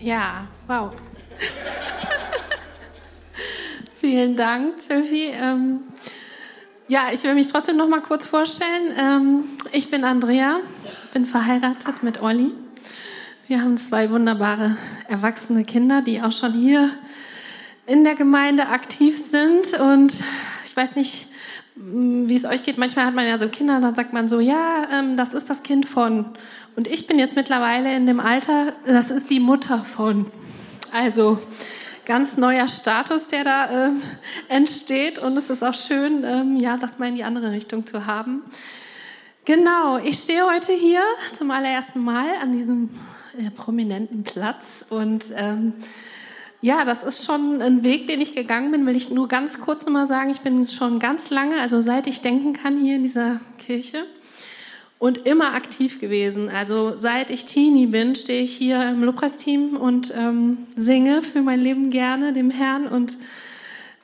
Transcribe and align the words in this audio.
Ja, 0.00 0.46
wow. 0.68 0.92
Vielen 4.00 4.36
Dank, 4.36 4.80
Sylvie. 4.80 5.32
Ähm, 5.32 5.80
ja, 6.86 7.08
ich 7.12 7.24
will 7.24 7.34
mich 7.34 7.48
trotzdem 7.48 7.76
noch 7.76 7.88
mal 7.88 8.00
kurz 8.00 8.24
vorstellen. 8.24 8.92
Ähm, 8.96 9.44
ich 9.72 9.90
bin 9.90 10.04
Andrea, 10.04 10.60
bin 11.12 11.26
verheiratet 11.26 12.04
mit 12.04 12.22
Olli. 12.22 12.52
Wir 13.48 13.60
haben 13.60 13.76
zwei 13.76 14.10
wunderbare 14.10 14.76
erwachsene 15.08 15.64
Kinder, 15.64 16.00
die 16.00 16.22
auch 16.22 16.32
schon 16.32 16.52
hier 16.52 16.90
in 17.86 18.04
der 18.04 18.14
Gemeinde 18.14 18.68
aktiv 18.68 19.18
sind. 19.18 19.74
Und 19.80 20.12
ich 20.64 20.76
weiß 20.76 20.94
nicht, 20.94 21.26
wie 21.74 22.36
es 22.36 22.44
euch 22.44 22.62
geht. 22.62 22.78
Manchmal 22.78 23.06
hat 23.06 23.14
man 23.16 23.26
ja 23.26 23.36
so 23.36 23.48
Kinder, 23.48 23.80
dann 23.80 23.96
sagt 23.96 24.12
man 24.12 24.28
so, 24.28 24.38
ja, 24.38 24.86
ähm, 24.92 25.16
das 25.16 25.34
ist 25.34 25.50
das 25.50 25.64
Kind 25.64 25.86
von. 25.86 26.36
Und 26.78 26.86
ich 26.86 27.08
bin 27.08 27.18
jetzt 27.18 27.34
mittlerweile 27.34 27.96
in 27.96 28.06
dem 28.06 28.20
Alter, 28.20 28.72
das 28.86 29.10
ist 29.10 29.30
die 29.30 29.40
Mutter 29.40 29.84
von. 29.84 30.26
Also 30.92 31.40
ganz 32.04 32.36
neuer 32.36 32.68
Status, 32.68 33.26
der 33.26 33.42
da 33.42 33.86
äh, 33.86 33.90
entsteht. 34.48 35.18
Und 35.18 35.36
es 35.36 35.50
ist 35.50 35.64
auch 35.64 35.74
schön, 35.74 36.22
ähm, 36.22 36.56
ja, 36.56 36.76
das 36.76 37.00
mal 37.00 37.08
in 37.08 37.16
die 37.16 37.24
andere 37.24 37.50
Richtung 37.50 37.84
zu 37.84 38.06
haben. 38.06 38.44
Genau, 39.44 39.98
ich 39.98 40.20
stehe 40.20 40.46
heute 40.46 40.72
hier 40.72 41.02
zum 41.32 41.50
allerersten 41.50 41.98
Mal 41.98 42.28
an 42.40 42.52
diesem 42.52 42.90
äh, 43.36 43.50
prominenten 43.50 44.22
Platz. 44.22 44.84
Und 44.88 45.24
ähm, 45.34 45.72
ja, 46.60 46.84
das 46.84 47.02
ist 47.02 47.24
schon 47.24 47.60
ein 47.60 47.82
Weg, 47.82 48.06
den 48.06 48.20
ich 48.20 48.36
gegangen 48.36 48.70
bin, 48.70 48.86
will 48.86 48.94
ich 48.94 49.10
nur 49.10 49.26
ganz 49.26 49.60
kurz 49.60 49.84
nochmal 49.84 50.06
sagen. 50.06 50.30
Ich 50.30 50.42
bin 50.42 50.68
schon 50.68 51.00
ganz 51.00 51.30
lange, 51.30 51.60
also 51.60 51.80
seit 51.80 52.06
ich 52.06 52.20
denken 52.20 52.52
kann, 52.52 52.78
hier 52.78 52.94
in 52.94 53.02
dieser 53.02 53.40
Kirche 53.58 54.06
und 54.98 55.26
immer 55.26 55.54
aktiv 55.54 56.00
gewesen. 56.00 56.48
Also 56.48 56.98
seit 56.98 57.30
ich 57.30 57.44
Teenie 57.44 57.86
bin, 57.86 58.16
stehe 58.16 58.42
ich 58.42 58.56
hier 58.56 58.82
im 58.90 59.04
Lobpreisteam 59.04 59.76
und 59.76 60.12
ähm, 60.16 60.66
singe 60.76 61.22
für 61.22 61.42
mein 61.42 61.60
Leben 61.60 61.90
gerne 61.90 62.32
dem 62.32 62.50
Herrn 62.50 62.86
und 62.86 63.16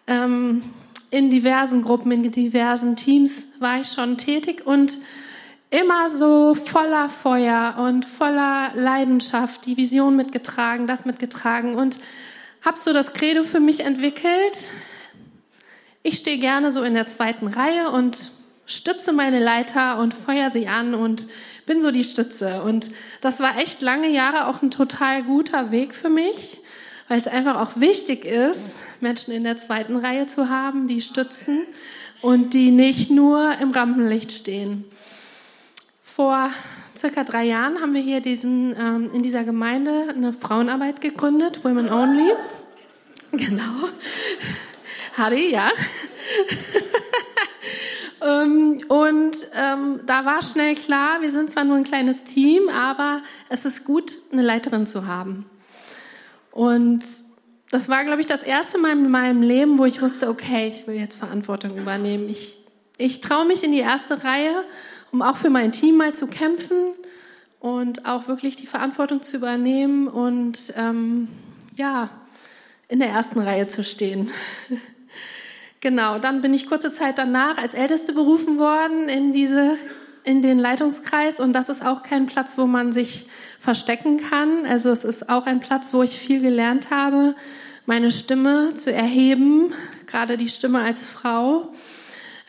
ähm, 0.06 0.62
in 1.10 1.30
diversen 1.30 1.82
Gruppen, 1.82 2.10
in 2.12 2.30
diversen 2.30 2.96
Teams 2.96 3.44
war 3.60 3.80
ich 3.80 3.88
schon 3.88 4.18
tätig 4.18 4.66
und 4.66 4.98
immer 5.70 6.08
so 6.08 6.54
voller 6.54 7.08
Feuer 7.08 7.76
und 7.78 8.04
voller 8.04 8.72
Leidenschaft, 8.74 9.66
die 9.66 9.76
Vision 9.76 10.16
mitgetragen, 10.16 10.86
das 10.86 11.04
mitgetragen 11.04 11.74
und 11.74 11.98
habe 12.62 12.78
so 12.78 12.92
das 12.92 13.12
Credo 13.12 13.44
für 13.44 13.60
mich 13.60 13.80
entwickelt. 13.80 14.70
Ich 16.02 16.18
stehe 16.18 16.38
gerne 16.38 16.70
so 16.70 16.82
in 16.82 16.94
der 16.94 17.06
zweiten 17.06 17.46
Reihe 17.46 17.90
und 17.90 18.30
stütze 18.66 19.12
meine 19.12 19.40
Leiter 19.40 19.98
und 19.98 20.14
feuer 20.14 20.50
sie 20.50 20.68
an 20.68 20.94
und 20.94 21.28
bin 21.66 21.80
so 21.80 21.90
die 21.90 22.04
Stütze. 22.04 22.62
Und 22.62 22.90
das 23.20 23.40
war 23.40 23.58
echt 23.58 23.82
lange 23.82 24.08
Jahre 24.08 24.48
auch 24.48 24.62
ein 24.62 24.70
total 24.70 25.22
guter 25.22 25.70
Weg 25.70 25.94
für 25.94 26.10
mich, 26.10 26.58
weil 27.08 27.18
es 27.18 27.26
einfach 27.26 27.60
auch 27.60 27.80
wichtig 27.80 28.24
ist, 28.24 28.76
Menschen 29.00 29.32
in 29.32 29.44
der 29.44 29.56
zweiten 29.56 29.96
Reihe 29.96 30.26
zu 30.26 30.48
haben, 30.48 30.88
die 30.88 31.02
stützen 31.02 31.62
und 32.22 32.54
die 32.54 32.70
nicht 32.70 33.10
nur 33.10 33.58
im 33.60 33.70
Rampenlicht 33.72 34.32
stehen. 34.32 34.84
Vor 36.02 36.50
circa 36.96 37.24
drei 37.24 37.44
Jahren 37.44 37.80
haben 37.80 37.92
wir 37.92 38.00
hier 38.00 38.20
diesen, 38.20 38.74
ähm, 38.78 39.10
in 39.12 39.22
dieser 39.22 39.44
Gemeinde 39.44 40.06
eine 40.08 40.32
Frauenarbeit 40.32 41.00
gegründet, 41.00 41.64
Women 41.64 41.90
Only. 41.90 42.30
Genau. 43.32 43.88
Harry, 45.16 45.52
ja. 45.52 45.70
Ähm, 48.24 48.82
und 48.88 49.36
ähm, 49.54 50.00
da 50.06 50.24
war 50.24 50.42
schnell 50.42 50.74
klar, 50.74 51.20
wir 51.20 51.30
sind 51.30 51.50
zwar 51.50 51.64
nur 51.64 51.76
ein 51.76 51.84
kleines 51.84 52.24
Team, 52.24 52.68
aber 52.70 53.22
es 53.50 53.64
ist 53.64 53.84
gut, 53.84 54.12
eine 54.32 54.42
Leiterin 54.42 54.86
zu 54.86 55.06
haben. 55.06 55.44
Und 56.50 57.04
das 57.70 57.88
war, 57.88 58.04
glaube 58.04 58.20
ich, 58.20 58.26
das 58.26 58.42
erste 58.42 58.78
Mal 58.78 58.92
in 58.92 59.10
meinem 59.10 59.42
Leben, 59.42 59.78
wo 59.78 59.84
ich 59.84 60.00
wusste, 60.00 60.28
okay, 60.28 60.72
ich 60.74 60.86
will 60.86 60.94
jetzt 60.94 61.16
Verantwortung 61.16 61.76
übernehmen. 61.76 62.28
Ich, 62.28 62.58
ich 62.96 63.20
traue 63.20 63.44
mich 63.44 63.62
in 63.62 63.72
die 63.72 63.80
erste 63.80 64.24
Reihe, 64.24 64.64
um 65.12 65.20
auch 65.20 65.36
für 65.36 65.50
mein 65.50 65.72
Team 65.72 65.96
mal 65.96 66.14
zu 66.14 66.26
kämpfen 66.26 66.94
und 67.60 68.06
auch 68.06 68.28
wirklich 68.28 68.56
die 68.56 68.66
Verantwortung 68.66 69.22
zu 69.22 69.36
übernehmen 69.36 70.08
und 70.08 70.72
ähm, 70.76 71.28
ja, 71.76 72.08
in 72.88 73.00
der 73.00 73.08
ersten 73.08 73.40
Reihe 73.40 73.66
zu 73.66 73.84
stehen. 73.84 74.30
Genau, 75.84 76.18
dann 76.18 76.40
bin 76.40 76.54
ich 76.54 76.66
kurze 76.66 76.92
Zeit 76.92 77.18
danach 77.18 77.58
als 77.58 77.74
Älteste 77.74 78.14
berufen 78.14 78.58
worden 78.58 79.10
in 79.10 79.34
diese 79.34 79.76
in 80.24 80.40
den 80.40 80.58
Leitungskreis 80.58 81.40
und 81.40 81.52
das 81.52 81.68
ist 81.68 81.84
auch 81.84 82.02
kein 82.02 82.24
Platz, 82.24 82.56
wo 82.56 82.64
man 82.64 82.94
sich 82.94 83.26
verstecken 83.60 84.16
kann. 84.16 84.64
Also 84.64 84.88
es 84.88 85.04
ist 85.04 85.28
auch 85.28 85.44
ein 85.44 85.60
Platz, 85.60 85.92
wo 85.92 86.02
ich 86.02 86.18
viel 86.18 86.40
gelernt 86.40 86.90
habe, 86.90 87.34
meine 87.84 88.10
Stimme 88.10 88.74
zu 88.74 88.90
erheben, 88.90 89.74
gerade 90.06 90.38
die 90.38 90.48
Stimme 90.48 90.80
als 90.80 91.04
Frau, 91.04 91.74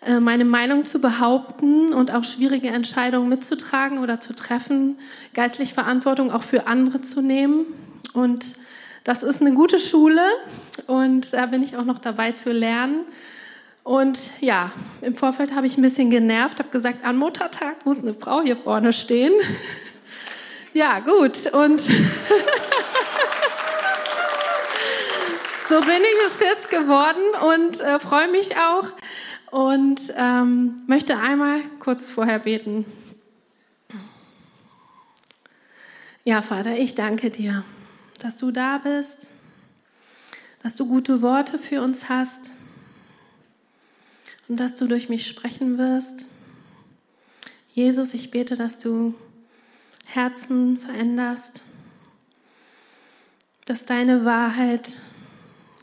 äh, 0.06 0.22
meine 0.22 0.45
Meinung 0.45 0.85
zu 0.85 1.01
behaupten 1.01 1.91
und 1.91 2.13
auch 2.13 2.24
schwierige 2.24 2.69
Entscheidungen 2.69 3.28
mitzutragen 3.28 3.97
oder 3.97 4.22
zu 4.22 4.34
treffen, 4.34 4.97
geistlich 5.34 5.74
Verantwortung 5.74 6.31
auch 6.31 6.44
für 6.44 6.68
andere 6.68 7.01
zu 7.01 7.19
nehmen 7.19 7.66
und 8.13 8.56
das 9.06 9.24
ist 9.24 9.40
eine 9.40 9.54
gute 9.54 9.80
Schule 9.80 10.22
und 10.88 11.32
da 11.32 11.46
bin 11.46 11.64
ich 11.64 11.78
auch 11.78 11.86
noch 11.86 12.00
dabei 12.00 12.32
zu 12.32 12.52
lernen. 12.52 13.06
Und 13.84 14.32
ja, 14.42 14.72
im 15.02 15.16
Vorfeld 15.16 15.54
habe 15.54 15.68
ich 15.68 15.78
ein 15.78 15.84
bisschen 15.84 16.10
genervt, 16.10 16.58
habe 16.58 16.70
gesagt, 16.70 17.06
an 17.06 17.18
Muttertag 17.18 17.86
muss 17.86 18.00
eine 18.00 18.16
Frau 18.16 18.42
hier 18.42 18.58
vorne 18.58 18.94
stehen. 18.94 19.32
ja, 20.74 21.02
gut. 21.02 21.54
Und 21.54 21.82
so 25.70 25.80
bin 25.82 26.02
ich 26.02 26.26
es 26.26 26.40
jetzt 26.40 26.72
geworden 26.72 27.22
und 27.48 27.80
äh, 27.82 28.00
freue 28.00 28.32
mich 28.32 28.58
auch 28.58 28.88
und 29.52 30.02
ähm, 30.18 30.82
möchte 30.88 31.20
einmal 31.20 31.60
kurz 31.80 32.10
vorher 32.10 32.40
beten. 32.40 32.86
Ja, 36.24 36.42
Vater, 36.42 36.76
ich 36.76 36.96
danke 36.96 37.30
dir 37.30 37.64
dass 38.25 38.36
du 38.36 38.50
da 38.50 38.80
bist, 38.80 39.28
dass 40.63 40.75
du 40.75 40.88
gute 40.88 41.22
Worte 41.22 41.59
für 41.59 41.84
uns 41.84 42.09
hast 42.09 42.50
und 44.47 44.59
dass 44.59 44.74
du 44.74 44.88
durch 44.88 45.09
mich 45.09 45.28
sprechen 45.28 45.78
wirst. 45.78 46.25
Jesus, 47.75 48.16
ich 48.16 48.31
bete, 48.31 48.56
dass 48.56 48.80
du 48.80 49.13
Herzen 50.06 50.80
veränderst, 50.80 51.62
dass 53.66 53.86
deine 53.86 54.25
Wahrheit 54.25 54.97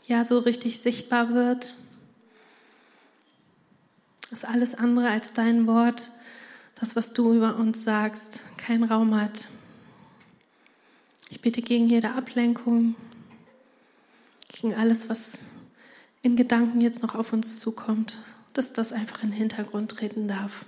ja 0.05 0.25
so 0.25 0.39
richtig 0.39 0.81
sichtbar 0.81 1.33
wird, 1.33 1.75
dass 4.31 4.43
alles 4.43 4.75
andere 4.75 5.07
als 5.07 5.31
dein 5.31 5.65
Wort, 5.65 6.11
das, 6.75 6.97
was 6.97 7.13
du 7.13 7.35
über 7.35 7.55
uns 7.55 7.85
sagst, 7.85 8.41
keinen 8.57 8.83
Raum 8.83 9.15
hat. 9.15 9.47
Ich 11.33 11.41
bitte 11.41 11.63
gegen 11.63 11.89
jede 11.89 12.11
Ablenkung, 12.11 12.93
gegen 14.49 14.75
alles, 14.75 15.09
was 15.09 15.39
in 16.21 16.35
Gedanken 16.35 16.79
jetzt 16.79 17.01
noch 17.01 17.15
auf 17.15 17.33
uns 17.33 17.59
zukommt, 17.59 18.19
dass 18.53 18.71
das 18.71 18.93
einfach 18.93 19.23
in 19.23 19.31
den 19.31 19.37
Hintergrund 19.39 19.89
treten 19.89 20.27
darf. 20.27 20.63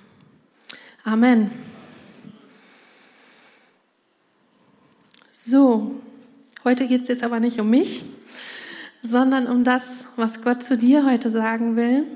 Amen. 1.03 1.51
So, 5.31 6.01
heute 6.63 6.87
geht 6.87 7.03
es 7.03 7.09
jetzt 7.09 7.23
aber 7.23 7.39
nicht 7.39 7.59
um 7.59 7.69
mich, 7.69 8.03
sondern 9.03 9.45
um 9.45 9.63
das, 9.63 10.05
was 10.15 10.41
Gott 10.41 10.63
zu 10.63 10.79
dir 10.79 11.05
heute 11.05 11.29
sagen 11.29 11.75
will. 11.75 12.07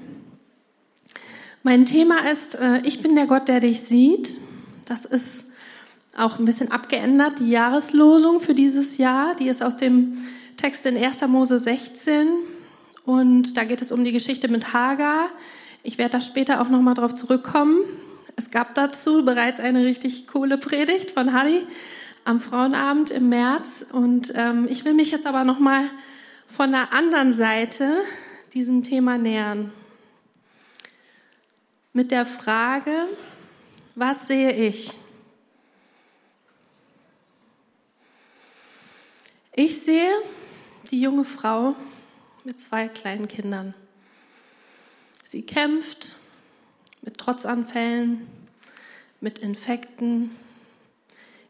Mein 1.62 1.86
Thema 1.86 2.28
ist, 2.32 2.56
äh, 2.56 2.82
ich 2.84 3.04
bin 3.04 3.16
der 3.16 3.28
Gott, 3.28 3.48
der 3.48 3.60
dich 3.60 3.82
sieht. 3.82 4.40
Das 4.86 5.06
ist 5.06 5.49
auch 6.20 6.40
ein 6.40 6.46
bisschen 6.46 6.72
abgeändert, 6.72 7.40
die 7.40 7.50
Jahreslosung 7.50 8.42
für 8.42 8.54
dieses 8.54 8.98
Jahr. 8.98 9.36
Die 9.36 9.48
ist 9.48 9.64
aus 9.64 9.78
dem 9.78 10.18
Text 10.58 10.86
in 10.86 10.98
1. 10.98 11.22
Mose 11.28 11.60
16 11.60 12.28
und 13.06 13.56
da 13.56 13.64
geht 13.64 13.82
es 13.82 13.92
um 13.92 14.04
die 14.04 14.12
Geschichte 14.12 14.50
mit 14.50 14.74
Hagar. 14.74 15.30
Ich 15.84 15.98
werde 15.98 16.12
da 16.12 16.22
später 16.22 16.62
auch 16.62 16.70
nochmal 16.70 16.96
drauf 16.96 17.16
zurückkommen. 17.16 17.80
Es 18.36 18.52
gab 18.52 18.76
dazu 18.76 19.24
bereits 19.24 19.60
eine 19.60 19.86
richtig 19.86 20.28
coole 20.28 20.58
Predigt 20.58 21.12
von 21.12 21.34
Harry 21.34 21.66
am 22.26 22.42
Frauenabend 22.42 23.12
im 23.12 23.30
März 23.30 23.86
und 23.92 24.34
ähm, 24.36 24.68
ich 24.70 24.86
will 24.86 24.94
mich 24.94 25.12
jetzt 25.12 25.26
aber 25.26 25.46
nochmal 25.46 25.86
von 26.48 26.72
der 26.72 26.94
anderen 26.94 27.34
Seite 27.34 28.02
diesem 28.54 28.84
Thema 28.84 29.18
nähern. 29.18 29.72
Mit 31.94 32.12
der 32.12 32.26
Frage, 32.26 33.08
was 33.96 34.28
sehe 34.28 34.52
ich? 34.52 34.92
Ich 39.62 39.82
sehe 39.82 40.14
die 40.90 41.02
junge 41.02 41.26
Frau 41.26 41.76
mit 42.46 42.62
zwei 42.62 42.88
kleinen 42.88 43.28
Kindern. 43.28 43.74
Sie 45.26 45.42
kämpft 45.42 46.16
mit 47.02 47.18
Trotzanfällen, 47.18 48.26
mit 49.20 49.40
Infekten, 49.40 50.32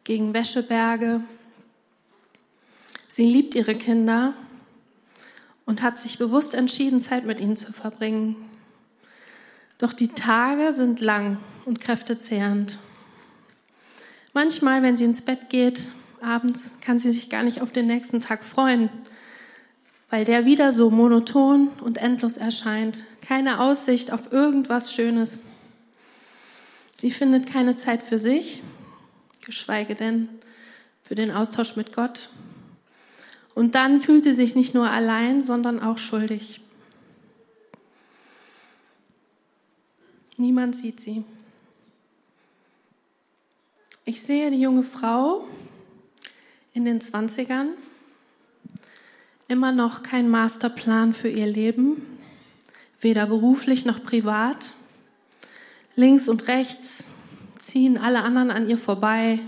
gegen 0.03 0.33
Wäscheberge. 0.33 1.21
Sie 3.09 3.25
liebt 3.25 3.53
ihre 3.53 3.75
Kinder 3.75 4.33
und 5.67 5.83
hat 5.83 5.99
sich 5.99 6.17
bewusst 6.17 6.55
entschieden, 6.55 7.01
Zeit 7.01 7.27
mit 7.27 7.39
ihnen 7.39 7.57
zu 7.57 7.71
verbringen. 7.73 8.35
Doch 9.77 9.93
die 9.93 10.07
Tage 10.07 10.73
sind 10.73 10.99
lang 10.99 11.37
und 11.65 11.79
kräftezehrend. 11.79 12.79
Manchmal, 14.33 14.81
wenn 14.81 14.97
sie 14.97 15.05
ins 15.05 15.21
Bett 15.21 15.51
geht, 15.51 15.91
abends, 16.21 16.73
kann 16.81 16.99
sie 16.99 17.11
sich 17.11 17.29
gar 17.29 17.43
nicht 17.43 17.61
auf 17.61 17.71
den 17.71 17.87
nächsten 17.87 18.21
Tag 18.21 18.43
freuen, 18.43 18.89
weil 20.09 20.25
der 20.25 20.45
wieder 20.45 20.73
so 20.73 20.89
monoton 20.89 21.69
und 21.81 21.97
endlos 21.97 22.37
erscheint. 22.37 23.05
Keine 23.21 23.59
Aussicht 23.59 24.11
auf 24.11 24.31
irgendwas 24.31 24.93
Schönes. 24.93 25.41
Sie 26.95 27.11
findet 27.11 27.47
keine 27.47 27.75
Zeit 27.75 28.03
für 28.03 28.19
sich, 28.19 28.61
geschweige 29.45 29.95
denn 29.95 30.29
für 31.03 31.15
den 31.15 31.31
Austausch 31.31 31.75
mit 31.75 31.93
Gott. 31.93 32.29
Und 33.55 33.75
dann 33.75 34.01
fühlt 34.01 34.23
sie 34.23 34.33
sich 34.33 34.55
nicht 34.55 34.73
nur 34.73 34.89
allein, 34.89 35.43
sondern 35.43 35.81
auch 35.81 35.97
schuldig. 35.97 36.61
Niemand 40.37 40.75
sieht 40.75 41.01
sie. 41.01 41.25
Ich 44.05 44.21
sehe 44.21 44.49
die 44.49 44.61
junge 44.61 44.83
Frau 44.83 45.45
in 46.79 46.85
den 46.85 47.01
Zwanzigern, 47.01 47.73
immer 49.49 49.73
noch 49.73 50.01
kein 50.01 50.29
Masterplan 50.29 51.13
für 51.13 51.27
ihr 51.27 51.45
Leben, 51.45 52.01
weder 53.01 53.25
beruflich 53.25 53.83
noch 53.83 54.01
privat. 54.01 54.71
Links 55.97 56.29
und 56.29 56.47
rechts 56.47 57.03
ziehen 57.59 57.97
alle 57.97 58.23
anderen 58.23 58.49
an 58.49 58.69
ihr 58.69 58.77
vorbei, 58.77 59.39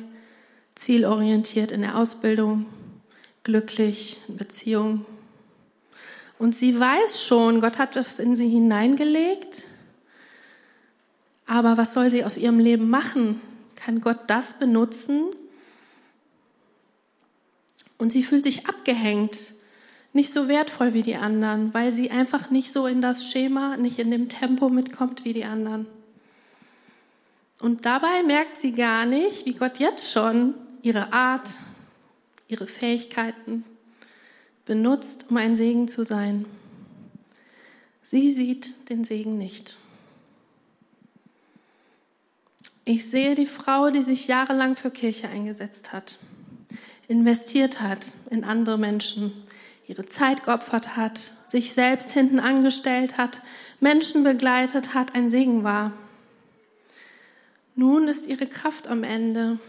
zielorientiert 0.76 1.72
in 1.72 1.80
der 1.80 1.98
Ausbildung, 1.98 2.66
glücklich 3.46 4.20
in 4.28 4.36
Beziehung. 4.36 5.06
Und 6.38 6.54
sie 6.54 6.78
weiß 6.78 7.24
schon, 7.24 7.62
Gott 7.62 7.78
hat 7.78 7.96
das 7.96 8.20
in 8.20 8.36
sie 8.36 8.50
hineingelegt, 8.50 9.64
aber 11.48 11.78
was 11.78 11.94
soll 11.94 12.12
sie 12.12 12.26
aus 12.26 12.36
ihrem 12.36 12.60
Leben 12.60 12.90
machen? 12.90 13.40
Kann 13.78 14.02
Gott 14.02 14.20
das 14.28 14.60
benutzen? 14.60 15.28
Und 18.02 18.12
sie 18.12 18.24
fühlt 18.24 18.42
sich 18.42 18.66
abgehängt, 18.66 19.38
nicht 20.12 20.34
so 20.34 20.48
wertvoll 20.48 20.96
wie 20.96 21.04
die 21.04 21.18
anderen, 21.18 21.72
weil 21.76 21.94
sie 21.94 22.10
einfach 22.10 22.50
nicht 22.50 22.74
so 22.74 22.88
in 22.88 23.00
das 23.00 23.30
Schema, 23.30 23.78
nicht 23.78 24.00
in 24.00 24.10
dem 24.10 24.28
Tempo 24.28 24.70
mitkommt 24.70 25.24
wie 25.24 25.34
die 25.34 25.46
anderen. 25.46 25.86
Und 27.60 27.86
dabei 27.86 28.24
merkt 28.24 28.58
sie 28.58 28.72
gar 28.72 29.06
nicht, 29.06 29.46
wie 29.46 29.54
Gott 29.54 29.78
jetzt 29.78 30.12
schon 30.12 30.56
ihre 30.82 31.14
Art, 31.14 31.48
ihre 32.48 32.66
Fähigkeiten 32.66 33.64
benutzt, 34.66 35.28
um 35.30 35.38
ein 35.38 35.56
Segen 35.56 35.88
zu 35.88 36.04
sein. 36.04 36.46
Sie 38.02 38.32
sieht 38.32 38.90
den 38.90 39.04
Segen 39.04 39.38
nicht. 39.38 39.78
Ich 42.84 43.08
sehe 43.08 43.36
die 43.36 43.46
Frau, 43.46 43.92
die 43.92 44.02
sich 44.02 44.26
jahrelang 44.26 44.76
für 44.76 44.90
Kirche 44.90 45.30
eingesetzt 45.30 45.94
hat, 45.94 46.18
investiert 47.12 47.82
hat 47.82 48.14
in 48.30 48.46
andere 48.46 48.78
Menschen, 48.78 49.34
ihre 49.86 50.06
Zeit 50.06 50.46
geopfert 50.46 50.96
hat, 50.96 51.34
sich 51.46 51.74
selbst 51.74 52.12
hinten 52.12 52.40
angestellt 52.40 53.18
hat, 53.18 53.42
Menschen 53.82 54.24
begleitet 54.24 54.94
hat, 54.94 55.14
ein 55.14 55.30
Segen 55.30 55.66
war. 55.66 55.92
Nun 57.76 58.08
ist 58.08 58.28
ihre 58.28 58.48
Kraft 58.48 58.88
am 58.88 59.04
Ende. 59.04 59.60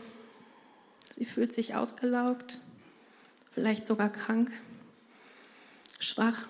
Sie 1.17 1.25
fühlt 1.25 1.53
sich 1.53 1.75
ausgelaugt, 1.75 2.61
vielleicht 3.53 3.89
sogar 3.89 4.11
krank, 4.11 4.53
schwach. 5.99 6.47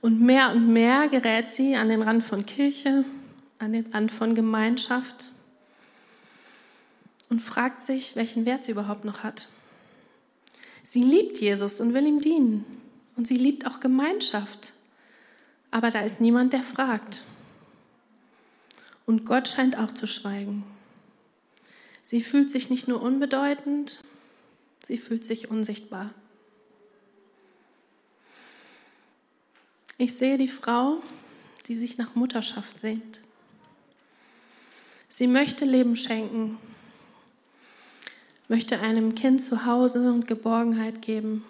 Und 0.00 0.20
mehr 0.20 0.50
und 0.50 0.72
mehr 0.72 1.06
gerät 1.06 1.50
sie 1.50 1.76
an 1.76 1.88
den 1.88 2.02
Rand 2.02 2.24
von 2.24 2.44
Kirche, 2.46 3.04
an 3.60 3.72
den 3.72 3.86
Rand 3.92 4.10
von 4.10 4.34
Gemeinschaft 4.34 5.30
und 7.30 7.40
fragt 7.40 7.82
sich, 7.82 8.16
welchen 8.16 8.44
Wert 8.44 8.64
sie 8.64 8.72
überhaupt 8.72 9.04
noch 9.04 9.22
hat. 9.22 9.46
Sie 10.84 11.02
liebt 11.02 11.38
Jesus 11.38 11.80
und 11.80 11.94
will 11.94 12.06
ihm 12.06 12.20
dienen. 12.20 12.64
Und 13.16 13.26
sie 13.26 13.36
liebt 13.36 13.66
auch 13.66 13.80
Gemeinschaft. 13.80 14.72
Aber 15.70 15.90
da 15.90 16.00
ist 16.00 16.20
niemand, 16.20 16.52
der 16.52 16.62
fragt. 16.62 17.24
Und 19.06 19.24
Gott 19.24 19.48
scheint 19.48 19.78
auch 19.78 19.92
zu 19.92 20.06
schweigen. 20.06 20.64
Sie 22.02 22.22
fühlt 22.22 22.50
sich 22.50 22.68
nicht 22.68 22.88
nur 22.88 23.00
unbedeutend, 23.00 24.00
sie 24.84 24.98
fühlt 24.98 25.24
sich 25.24 25.50
unsichtbar. 25.50 26.10
Ich 29.98 30.14
sehe 30.14 30.36
die 30.36 30.48
Frau, 30.48 31.00
die 31.68 31.74
sich 31.74 31.96
nach 31.96 32.14
Mutterschaft 32.14 32.80
sehnt. 32.80 33.20
Sie 35.08 35.26
möchte 35.26 35.64
Leben 35.64 35.96
schenken, 35.96 36.58
möchte 38.52 38.80
einem 38.80 39.14
Kind 39.14 39.42
zu 39.42 39.64
Hause 39.64 40.12
und 40.12 40.26
Geborgenheit 40.26 41.00
geben. 41.00 41.42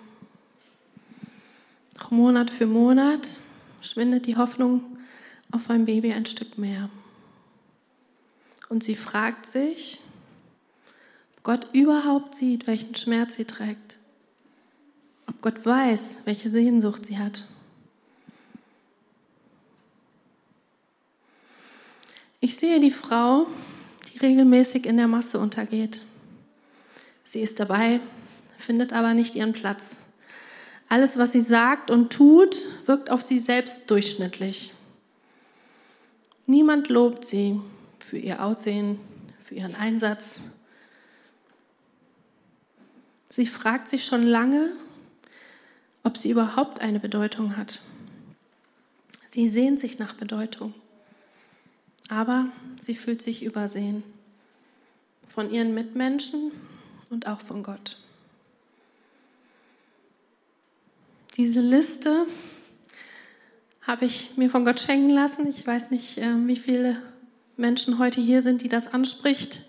Doch 1.99 2.13
Monat 2.13 2.49
für 2.49 2.67
Monat 2.67 3.41
schwindet 3.81 4.27
die 4.27 4.37
Hoffnung 4.37 4.85
auf 5.51 5.69
ein 5.69 5.85
Baby 5.85 6.13
ein 6.13 6.27
Stück 6.27 6.59
mehr. 6.59 6.89
Und 8.69 8.85
sie 8.85 8.95
fragt 8.95 9.51
sich, 9.51 10.01
ob 11.37 11.43
Gott 11.43 11.67
überhaupt 11.73 12.37
sieht, 12.37 12.69
welchen 12.69 12.95
Schmerz 12.95 13.35
sie 13.35 13.47
trägt. 13.47 13.99
Ob 15.27 15.43
Gott 15.43 15.67
weiß, 15.67 16.19
welche 16.25 16.51
Sehnsucht 16.51 17.07
sie 17.07 17.19
hat. 17.19 17.45
Ich 22.39 22.55
sehe 22.55 22.79
die 22.79 22.93
Frau, 22.93 23.49
die 24.13 24.19
regelmäßig 24.19 24.87
in 24.87 24.99
der 24.99 25.09
Masse 25.09 25.41
untergeht. 25.41 26.01
Sie 27.33 27.41
ist 27.41 27.59
dabei, 27.59 28.01
findet 28.59 28.93
aber 28.93 29.15
nicht 29.15 29.35
ihren 29.35 29.55
Platz. 29.55 29.97
Alles, 30.91 31.17
was 31.17 31.33
sie 31.33 31.41
sagt 31.41 31.91
und 31.91 32.13
tut, 32.13 32.55
wirkt 32.85 33.09
auf 33.09 33.23
sie 33.23 33.39
selbst 33.39 33.91
durchschnittlich. 33.91 34.75
Niemand 36.45 36.91
lobt 36.91 37.25
sie 37.25 37.59
für 37.99 38.19
ihr 38.19 38.45
Aussehen, 38.45 39.01
für 39.43 39.55
ihren 39.55 39.75
Einsatz. 39.75 40.43
Sie 43.31 43.47
fragt 43.47 43.89
sich 43.89 44.05
schon 44.05 44.25
lange, 44.25 44.71
ob 46.03 46.19
sie 46.19 46.29
überhaupt 46.29 46.83
eine 46.83 47.01
Bedeutung 47.01 47.57
hat. 47.57 47.81
Sie 49.31 49.49
sehnt 49.49 49.81
sich 49.81 49.99
nach 49.99 50.13
Bedeutung 50.13 50.75
aber 52.13 52.49
sie 52.79 52.95
fühlt 52.95 53.23
sich 53.23 53.43
übersehen 53.43 54.03
von 55.29 55.51
ihren 55.51 55.73
Mitmenschen 55.73 56.53
und 57.13 57.27
auch 57.27 57.41
von 57.41 57.63
Gott. 57.63 57.99
Diese 61.37 61.61
Liste 61.61 62.27
habe 63.83 64.07
ich 64.07 64.37
mir 64.37 64.49
von 64.49 64.65
Gott 64.65 64.81
schenken 64.81 65.11
lassen. 65.11 65.47
Ich 65.47 65.67
weiß 65.67 65.91
nicht, 65.91 66.19
äh, 66.19 66.47
wie 66.47 66.57
viele 66.57 67.01
Menschen 67.57 67.99
heute 67.99 68.21
hier 68.21 68.43
sind, 68.43 68.63
die 68.63 68.69
das 68.69 68.93
anspricht. 68.93 69.63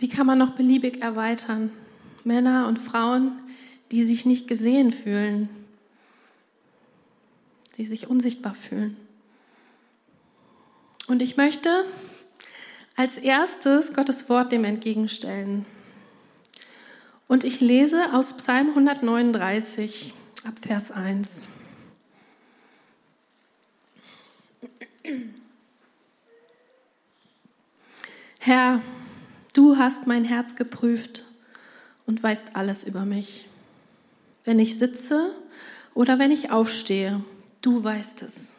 Die 0.00 0.08
kann 0.08 0.26
man 0.26 0.38
noch 0.38 0.52
beliebig 0.52 1.02
erweitern. 1.02 1.70
Männer 2.24 2.66
und 2.68 2.78
Frauen, 2.78 3.32
die 3.90 4.04
sich 4.04 4.24
nicht 4.24 4.48
gesehen 4.48 4.92
fühlen, 4.92 5.48
die 7.76 7.84
sich 7.84 8.06
unsichtbar 8.06 8.54
fühlen. 8.54 8.96
Und 11.08 11.20
ich 11.20 11.36
möchte 11.36 11.84
als 12.96 13.16
erstes 13.16 13.94
Gottes 13.94 14.28
Wort 14.28 14.52
dem 14.52 14.64
entgegenstellen. 14.64 15.64
Und 17.28 17.44
ich 17.44 17.60
lese 17.60 18.12
aus 18.12 18.36
Psalm 18.36 18.68
139 18.70 20.12
ab 20.44 20.54
Vers 20.60 20.90
1. 20.90 21.28
Herr, 28.38 28.82
du 29.52 29.78
hast 29.78 30.06
mein 30.06 30.24
Herz 30.24 30.56
geprüft 30.56 31.24
und 32.06 32.22
weißt 32.22 32.48
alles 32.54 32.84
über 32.84 33.04
mich. 33.04 33.48
Wenn 34.44 34.58
ich 34.58 34.78
sitze 34.78 35.32
oder 35.94 36.18
wenn 36.18 36.32
ich 36.32 36.50
aufstehe, 36.50 37.22
du 37.60 37.82
weißt 37.82 38.22
es. 38.22 38.52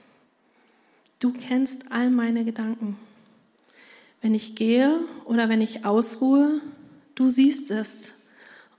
Du 1.20 1.34
kennst 1.34 1.92
all 1.92 2.10
meine 2.10 2.46
Gedanken. 2.46 2.98
Wenn 4.24 4.34
ich 4.34 4.56
gehe 4.56 5.02
oder 5.26 5.50
wenn 5.50 5.60
ich 5.60 5.84
ausruhe, 5.84 6.62
du 7.14 7.30
siehst 7.30 7.70
es 7.72 8.14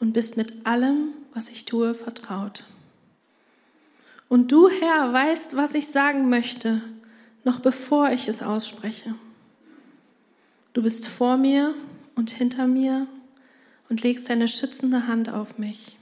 und 0.01 0.15
bist 0.15 0.39
mit 0.39 0.67
allem, 0.67 1.09
was 1.35 1.51
ich 1.51 1.67
tue, 1.67 1.95
vertraut. 1.95 2.65
Und 4.31 4.51
du, 4.51 4.71
Herr, 4.71 5.13
weißt, 5.13 5.55
was 5.55 5.75
ich 5.75 5.89
sagen 5.89 6.31
möchte, 6.31 6.81
noch 7.45 7.61
bevor 7.61 8.09
ich 8.09 8.27
es 8.27 8.43
ausspreche. 8.43 9.15
Du 10.73 10.83
bist 10.83 11.07
vor 11.07 11.37
mir 11.37 11.75
und 12.15 12.31
hinter 12.31 12.67
mir 12.67 13.07
und 13.91 14.03
legst 14.03 14.31
deine 14.31 14.49
schützende 14.49 15.07
Hand 15.07 15.29
auf 15.29 15.59
mich. 15.59 15.99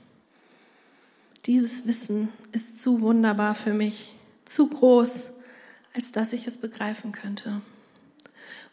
Dieses 1.47 1.85
Wissen 1.89 2.29
ist 2.53 2.81
zu 2.81 3.01
wunderbar 3.01 3.57
für 3.57 3.75
mich, 3.75 4.15
zu 4.45 4.69
groß, 4.69 5.31
als 5.95 6.13
dass 6.13 6.33
ich 6.33 6.47
es 6.47 6.59
begreifen 6.59 7.11
könnte. 7.11 7.61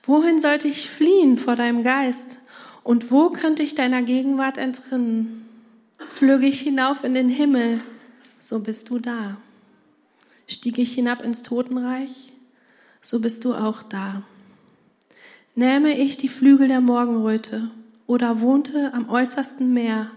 Wohin 0.03 0.41
sollte 0.41 0.67
ich 0.67 0.89
fliehen 0.89 1.37
vor 1.37 1.55
deinem 1.55 1.83
Geist? 1.83 2.39
Und 2.83 3.11
wo 3.11 3.29
könnte 3.29 3.63
ich 3.63 3.75
deiner 3.75 4.01
Gegenwart 4.01 4.57
entrinnen? 4.57 5.47
Flöge 6.13 6.47
ich 6.47 6.61
hinauf 6.61 7.03
in 7.03 7.13
den 7.13 7.29
Himmel, 7.29 7.81
so 8.39 8.59
bist 8.59 8.89
du 8.89 8.99
da. 8.99 9.37
Stieg 10.47 10.79
ich 10.79 10.93
hinab 10.93 11.21
ins 11.21 11.43
Totenreich, 11.43 12.31
so 13.01 13.19
bist 13.19 13.45
du 13.45 13.53
auch 13.53 13.83
da. 13.83 14.23
Nähme 15.55 15.97
ich 15.97 16.17
die 16.17 16.29
Flügel 16.29 16.67
der 16.67 16.81
Morgenröte 16.81 17.69
oder 18.07 18.41
wohnte 18.41 18.93
am 18.93 19.09
äußersten 19.09 19.73
Meer, 19.73 20.09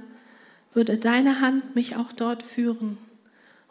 würde 0.73 0.97
deine 0.97 1.41
Hand 1.41 1.75
mich 1.75 1.97
auch 1.97 2.12
dort 2.12 2.43
führen 2.43 2.97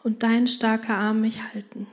und 0.03 0.21
dein 0.21 0.47
starker 0.47 0.97
Arm 0.97 1.21
mich 1.21 1.39
halten. 1.53 1.87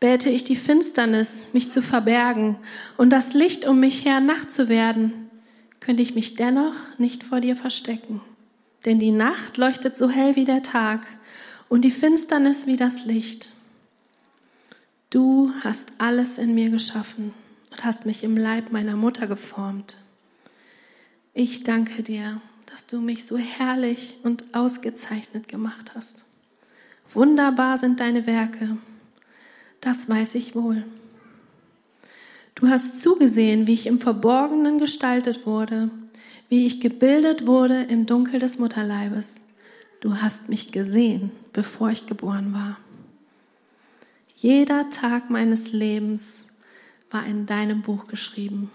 Bäte 0.00 0.30
ich 0.30 0.44
die 0.44 0.56
Finsternis, 0.56 1.50
mich 1.52 1.70
zu 1.70 1.82
verbergen 1.82 2.56
und 2.96 3.10
das 3.10 3.34
Licht 3.34 3.66
um 3.66 3.80
mich 3.80 4.06
her 4.06 4.20
Nacht 4.20 4.50
zu 4.50 4.70
werden, 4.70 5.30
könnte 5.78 6.02
ich 6.02 6.14
mich 6.14 6.36
dennoch 6.36 6.74
nicht 6.98 7.22
vor 7.22 7.40
dir 7.40 7.54
verstecken. 7.54 8.22
Denn 8.86 8.98
die 8.98 9.10
Nacht 9.10 9.58
leuchtet 9.58 9.96
so 9.98 10.08
hell 10.08 10.36
wie 10.36 10.46
der 10.46 10.62
Tag 10.62 11.06
und 11.68 11.82
die 11.82 11.90
Finsternis 11.90 12.66
wie 12.66 12.76
das 12.76 13.04
Licht. 13.04 13.50
Du 15.10 15.52
hast 15.62 15.92
alles 15.98 16.38
in 16.38 16.54
mir 16.54 16.70
geschaffen 16.70 17.34
und 17.70 17.84
hast 17.84 18.06
mich 18.06 18.24
im 18.24 18.38
Leib 18.38 18.72
meiner 18.72 18.96
Mutter 18.96 19.26
geformt. 19.26 19.96
Ich 21.34 21.62
danke 21.62 22.02
dir, 22.02 22.40
dass 22.66 22.86
du 22.86 23.00
mich 23.00 23.26
so 23.26 23.36
herrlich 23.36 24.16
und 24.22 24.54
ausgezeichnet 24.54 25.48
gemacht 25.48 25.92
hast. 25.94 26.24
Wunderbar 27.12 27.76
sind 27.76 28.00
deine 28.00 28.26
Werke, 28.26 28.78
das 29.80 30.08
weiß 30.08 30.34
ich 30.34 30.54
wohl. 30.54 30.84
Du 32.54 32.68
hast 32.68 33.00
zugesehen, 33.00 33.66
wie 33.66 33.72
ich 33.72 33.86
im 33.86 34.00
Verborgenen 34.00 34.78
gestaltet 34.78 35.46
wurde, 35.46 35.90
wie 36.48 36.66
ich 36.66 36.80
gebildet 36.80 37.46
wurde 37.46 37.84
im 37.84 38.06
Dunkel 38.06 38.38
des 38.38 38.58
Mutterleibes. 38.58 39.36
Du 40.00 40.16
hast 40.16 40.48
mich 40.48 40.72
gesehen, 40.72 41.30
bevor 41.52 41.90
ich 41.90 42.06
geboren 42.06 42.52
war. 42.52 42.76
Jeder 44.36 44.90
Tag 44.90 45.30
meines 45.30 45.72
Lebens 45.72 46.44
war 47.10 47.26
in 47.26 47.46
deinem 47.46 47.82
Buch 47.82 48.06
geschrieben. 48.06 48.70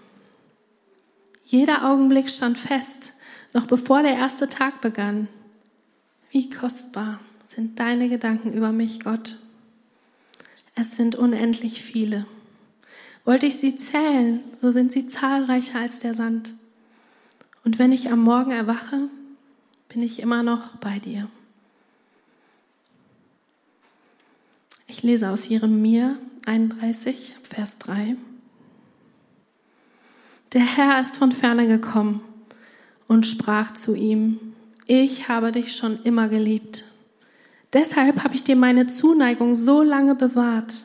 Jeder 1.44 1.88
Augenblick 1.88 2.28
stand 2.28 2.58
fest, 2.58 3.12
noch 3.52 3.66
bevor 3.66 4.02
der 4.02 4.14
erste 4.14 4.48
Tag 4.48 4.80
begann. 4.80 5.28
Wie 6.30 6.50
kostbar 6.50 7.20
sind 7.46 7.78
deine 7.78 8.08
Gedanken 8.08 8.52
über 8.52 8.72
mich, 8.72 9.00
Gott. 9.00 9.38
Es 10.78 10.94
sind 10.94 11.16
unendlich 11.16 11.82
viele. 11.82 12.26
Wollte 13.24 13.46
ich 13.46 13.56
sie 13.56 13.76
zählen, 13.76 14.44
so 14.60 14.70
sind 14.70 14.92
sie 14.92 15.06
zahlreicher 15.06 15.80
als 15.80 15.98
der 16.00 16.14
Sand. 16.14 16.52
Und 17.64 17.78
wenn 17.78 17.92
ich 17.92 18.12
am 18.12 18.20
Morgen 18.20 18.52
erwache, 18.52 19.08
bin 19.88 20.02
ich 20.02 20.20
immer 20.20 20.42
noch 20.42 20.76
bei 20.76 20.98
dir. 20.98 21.28
Ich 24.86 25.02
lese 25.02 25.30
aus 25.30 25.48
Jeremia 25.48 26.18
31, 26.44 27.34
Vers 27.42 27.78
3. 27.78 28.16
Der 30.52 30.76
Herr 30.76 31.00
ist 31.00 31.16
von 31.16 31.32
ferne 31.32 31.66
gekommen 31.66 32.20
und 33.08 33.26
sprach 33.26 33.72
zu 33.72 33.94
ihm, 33.94 34.38
ich 34.86 35.28
habe 35.28 35.52
dich 35.52 35.74
schon 35.74 36.02
immer 36.04 36.28
geliebt. 36.28 36.84
Deshalb 37.72 38.22
habe 38.22 38.34
ich 38.34 38.44
dir 38.44 38.56
meine 38.56 38.86
Zuneigung 38.86 39.54
so 39.54 39.82
lange 39.82 40.14
bewahrt. 40.14 40.84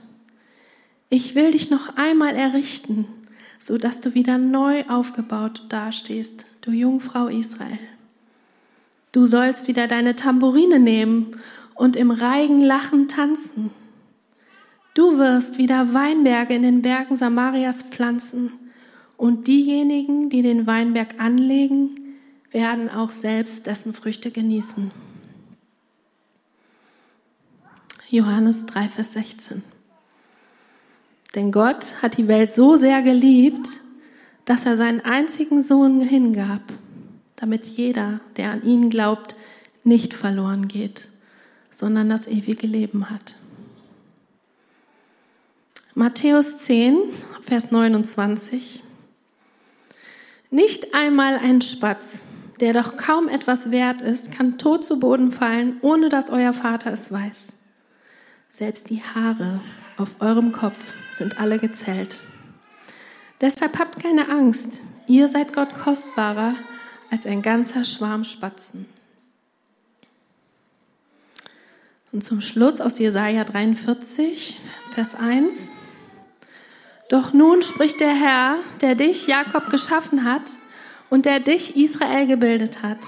Ich 1.09 1.35
will 1.35 1.51
dich 1.51 1.69
noch 1.69 1.95
einmal 1.95 2.35
errichten, 2.35 3.07
so 3.59 3.77
dass 3.77 4.01
du 4.01 4.13
wieder 4.13 4.37
neu 4.37 4.83
aufgebaut 4.87 5.65
dastehst, 5.69 6.45
du 6.61 6.71
Jungfrau 6.71 7.27
Israel. 7.27 7.79
Du 9.11 9.27
sollst 9.27 9.67
wieder 9.67 9.87
deine 9.87 10.15
Tamburine 10.15 10.79
nehmen 10.79 11.37
und 11.75 11.95
im 11.95 12.11
Reigen 12.11 12.61
lachen 12.61 13.07
tanzen. 13.07 13.71
Du 14.93 15.17
wirst 15.17 15.57
wieder 15.57 15.93
Weinberge 15.93 16.53
in 16.53 16.63
den 16.63 16.81
Bergen 16.81 17.17
Samarias 17.17 17.83
pflanzen 17.83 18.53
und 19.17 19.47
diejenigen, 19.47 20.29
die 20.29 20.41
den 20.41 20.65
Weinberg 20.65 21.19
anlegen, 21.19 21.91
werden 22.51 22.89
auch 22.89 23.11
selbst 23.11 23.67
dessen 23.67 23.93
Früchte 23.93 24.31
genießen. 24.31 24.91
Johannes 28.11 28.65
3, 28.65 28.89
Vers 28.89 29.13
16. 29.13 29.63
Denn 31.33 31.53
Gott 31.53 31.93
hat 32.01 32.17
die 32.17 32.27
Welt 32.27 32.53
so 32.53 32.75
sehr 32.75 33.01
geliebt, 33.01 33.69
dass 34.43 34.65
er 34.65 34.75
seinen 34.75 34.99
einzigen 34.99 35.63
Sohn 35.63 36.01
hingab, 36.01 36.61
damit 37.37 37.63
jeder, 37.63 38.19
der 38.35 38.51
an 38.51 38.63
ihn 38.63 38.89
glaubt, 38.89 39.35
nicht 39.85 40.13
verloren 40.13 40.67
geht, 40.67 41.07
sondern 41.71 42.09
das 42.09 42.27
ewige 42.27 42.67
Leben 42.67 43.09
hat. 43.09 43.35
Matthäus 45.95 46.57
10, 46.57 46.97
Vers 47.43 47.71
29. 47.71 48.83
Nicht 50.49 50.93
einmal 50.93 51.37
ein 51.37 51.61
Spatz, 51.61 52.23
der 52.59 52.73
doch 52.73 52.97
kaum 52.97 53.29
etwas 53.29 53.71
wert 53.71 54.01
ist, 54.01 54.33
kann 54.33 54.57
tot 54.57 54.83
zu 54.83 54.99
Boden 54.99 55.31
fallen, 55.31 55.77
ohne 55.81 56.09
dass 56.09 56.29
euer 56.29 56.53
Vater 56.53 56.91
es 56.91 57.09
weiß. 57.09 57.53
Selbst 58.53 58.89
die 58.89 59.01
Haare 59.01 59.61
auf 59.95 60.09
eurem 60.19 60.51
Kopf 60.51 60.77
sind 61.09 61.39
alle 61.39 61.57
gezählt. 61.57 62.17
Deshalb 63.39 63.79
habt 63.79 64.03
keine 64.03 64.27
Angst, 64.27 64.81
ihr 65.07 65.29
seid 65.29 65.53
Gott 65.53 65.73
kostbarer 65.73 66.55
als 67.09 67.25
ein 67.25 67.41
ganzer 67.41 67.85
Schwarm 67.85 68.25
Spatzen. 68.25 68.87
Und 72.11 72.25
zum 72.25 72.41
Schluss 72.41 72.81
aus 72.81 72.99
Jesaja 72.99 73.45
43, 73.45 74.59
Vers 74.93 75.15
1. 75.15 75.71
Doch 77.09 77.31
nun 77.31 77.63
spricht 77.63 78.01
der 78.01 78.13
Herr, 78.13 78.57
der 78.81 78.95
dich, 78.95 79.27
Jakob, 79.27 79.69
geschaffen 79.69 80.25
hat 80.25 80.51
und 81.09 81.25
der 81.25 81.39
dich, 81.39 81.77
Israel, 81.77 82.27
gebildet 82.27 82.83
hat. 82.83 82.99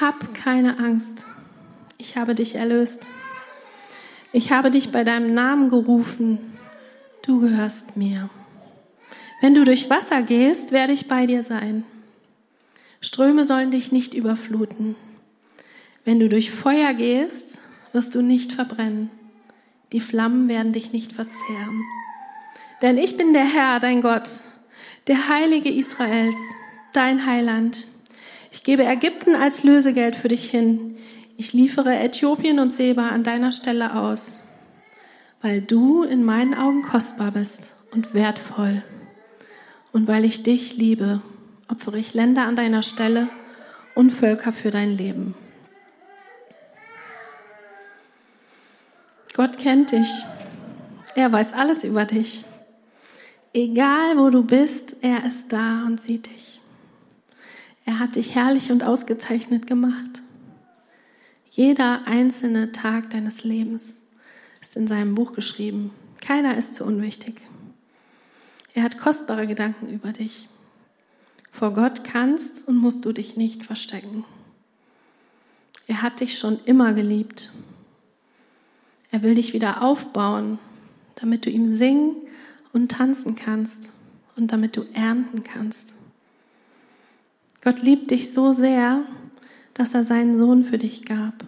Hab 0.00 0.34
keine 0.34 0.78
Angst, 0.78 1.26
ich 1.98 2.16
habe 2.16 2.34
dich 2.34 2.54
erlöst. 2.54 3.06
Ich 4.36 4.50
habe 4.50 4.72
dich 4.72 4.90
bei 4.90 5.04
deinem 5.04 5.32
Namen 5.32 5.68
gerufen, 5.68 6.40
du 7.22 7.38
gehörst 7.38 7.96
mir. 7.96 8.30
Wenn 9.40 9.54
du 9.54 9.62
durch 9.62 9.88
Wasser 9.88 10.22
gehst, 10.22 10.72
werde 10.72 10.92
ich 10.92 11.06
bei 11.06 11.26
dir 11.26 11.44
sein. 11.44 11.84
Ströme 13.00 13.44
sollen 13.44 13.70
dich 13.70 13.92
nicht 13.92 14.12
überfluten. 14.12 14.96
Wenn 16.04 16.18
du 16.18 16.28
durch 16.28 16.50
Feuer 16.50 16.94
gehst, 16.94 17.60
wirst 17.92 18.16
du 18.16 18.22
nicht 18.22 18.50
verbrennen. 18.50 19.08
Die 19.92 20.00
Flammen 20.00 20.48
werden 20.48 20.72
dich 20.72 20.92
nicht 20.92 21.12
verzehren. 21.12 21.84
Denn 22.82 22.98
ich 22.98 23.16
bin 23.16 23.34
der 23.34 23.44
Herr, 23.44 23.78
dein 23.78 24.02
Gott, 24.02 24.28
der 25.06 25.28
Heilige 25.28 25.70
Israels, 25.70 26.40
dein 26.92 27.24
Heiland. 27.24 27.86
Ich 28.50 28.64
gebe 28.64 28.84
Ägypten 28.84 29.36
als 29.36 29.62
Lösegeld 29.62 30.16
für 30.16 30.26
dich 30.26 30.50
hin. 30.50 30.96
Ich 31.36 31.52
liefere 31.52 31.96
Äthiopien 31.96 32.60
und 32.60 32.72
Seba 32.72 33.08
an 33.08 33.24
deiner 33.24 33.50
Stelle 33.50 33.96
aus, 33.96 34.38
weil 35.42 35.60
du 35.60 36.04
in 36.04 36.22
meinen 36.22 36.54
Augen 36.54 36.82
kostbar 36.82 37.32
bist 37.32 37.74
und 37.90 38.14
wertvoll. 38.14 38.82
Und 39.92 40.06
weil 40.06 40.24
ich 40.24 40.44
dich 40.44 40.76
liebe, 40.76 41.22
opfere 41.68 41.98
ich 41.98 42.14
Länder 42.14 42.46
an 42.46 42.54
deiner 42.54 42.82
Stelle 42.82 43.28
und 43.96 44.12
Völker 44.12 44.52
für 44.52 44.70
dein 44.70 44.96
Leben. 44.96 45.34
Gott 49.34 49.58
kennt 49.58 49.90
dich. 49.90 50.08
Er 51.16 51.32
weiß 51.32 51.52
alles 51.52 51.82
über 51.82 52.04
dich. 52.04 52.44
Egal 53.52 54.18
wo 54.18 54.30
du 54.30 54.44
bist, 54.44 54.96
er 55.00 55.24
ist 55.26 55.52
da 55.52 55.84
und 55.84 56.00
sieht 56.00 56.26
dich. 56.26 56.60
Er 57.84 57.98
hat 57.98 58.14
dich 58.14 58.36
herrlich 58.36 58.70
und 58.70 58.84
ausgezeichnet 58.84 59.66
gemacht. 59.66 60.23
Jeder 61.56 62.08
einzelne 62.08 62.72
Tag 62.72 63.10
deines 63.10 63.44
Lebens 63.44 63.94
ist 64.60 64.74
in 64.74 64.88
seinem 64.88 65.14
Buch 65.14 65.34
geschrieben. 65.34 65.92
Keiner 66.20 66.58
ist 66.58 66.74
zu 66.74 66.84
unwichtig. 66.84 67.40
Er 68.74 68.82
hat 68.82 68.98
kostbare 68.98 69.46
Gedanken 69.46 69.88
über 69.88 70.12
dich. 70.12 70.48
Vor 71.52 71.72
Gott 71.72 72.02
kannst 72.02 72.66
und 72.66 72.76
musst 72.76 73.04
du 73.04 73.12
dich 73.12 73.36
nicht 73.36 73.62
verstecken. 73.62 74.24
Er 75.86 76.02
hat 76.02 76.18
dich 76.18 76.40
schon 76.40 76.58
immer 76.64 76.92
geliebt. 76.92 77.52
Er 79.12 79.22
will 79.22 79.36
dich 79.36 79.52
wieder 79.52 79.80
aufbauen, 79.80 80.58
damit 81.14 81.46
du 81.46 81.50
ihm 81.50 81.76
singen 81.76 82.16
und 82.72 82.90
tanzen 82.90 83.36
kannst 83.36 83.92
und 84.34 84.50
damit 84.50 84.76
du 84.76 84.82
ernten 84.92 85.44
kannst. 85.44 85.94
Gott 87.60 87.80
liebt 87.80 88.10
dich 88.10 88.32
so 88.32 88.52
sehr, 88.52 89.04
dass 89.74 89.94
er 89.94 90.04
seinen 90.04 90.38
Sohn 90.38 90.64
für 90.64 90.78
dich 90.78 91.04
gab. 91.04 91.44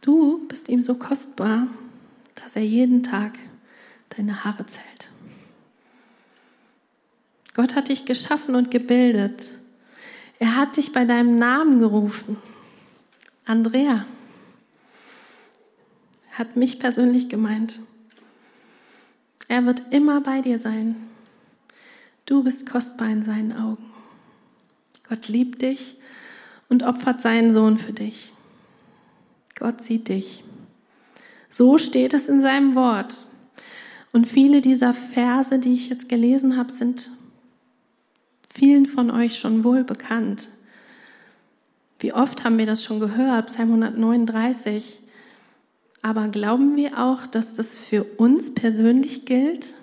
Du 0.00 0.46
bist 0.48 0.68
ihm 0.68 0.82
so 0.82 0.94
kostbar, 0.94 1.68
dass 2.34 2.56
er 2.56 2.62
jeden 2.62 3.02
Tag 3.02 3.38
deine 4.16 4.44
Haare 4.44 4.66
zählt. 4.66 5.10
Gott 7.54 7.74
hat 7.74 7.88
dich 7.88 8.04
geschaffen 8.04 8.54
und 8.54 8.70
gebildet. 8.70 9.50
Er 10.38 10.56
hat 10.56 10.76
dich 10.76 10.92
bei 10.92 11.04
deinem 11.04 11.38
Namen 11.38 11.78
gerufen. 11.78 12.36
Andrea 13.46 14.04
hat 16.32 16.56
mich 16.56 16.78
persönlich 16.78 17.28
gemeint. 17.28 17.80
Er 19.48 19.64
wird 19.64 19.82
immer 19.90 20.20
bei 20.20 20.42
dir 20.42 20.58
sein. 20.58 20.96
Du 22.26 22.42
bist 22.42 22.68
kostbar 22.68 23.08
in 23.08 23.24
seinen 23.24 23.52
Augen. 23.52 23.90
Gott 25.08 25.28
liebt 25.28 25.62
dich 25.62 25.96
und 26.68 26.82
opfert 26.82 27.20
seinen 27.20 27.52
Sohn 27.52 27.78
für 27.78 27.92
dich. 27.92 28.32
Gott 29.58 29.82
sieht 29.82 30.08
dich. 30.08 30.44
So 31.48 31.78
steht 31.78 32.12
es 32.12 32.28
in 32.28 32.40
seinem 32.40 32.74
Wort. 32.74 33.26
Und 34.12 34.28
viele 34.28 34.60
dieser 34.60 34.94
Verse, 34.94 35.58
die 35.58 35.74
ich 35.74 35.88
jetzt 35.88 36.08
gelesen 36.08 36.56
habe, 36.56 36.72
sind 36.72 37.10
vielen 38.52 38.86
von 38.86 39.10
euch 39.10 39.38
schon 39.38 39.64
wohl 39.64 39.84
bekannt. 39.84 40.48
Wie 41.98 42.12
oft 42.12 42.44
haben 42.44 42.58
wir 42.58 42.66
das 42.66 42.84
schon 42.84 43.00
gehört? 43.00 43.48
Psalm 43.48 43.68
139. 43.68 45.00
Aber 46.02 46.28
glauben 46.28 46.76
wir 46.76 46.98
auch, 46.98 47.26
dass 47.26 47.54
das 47.54 47.78
für 47.78 48.04
uns 48.04 48.54
persönlich 48.54 49.24
gilt? 49.24 49.76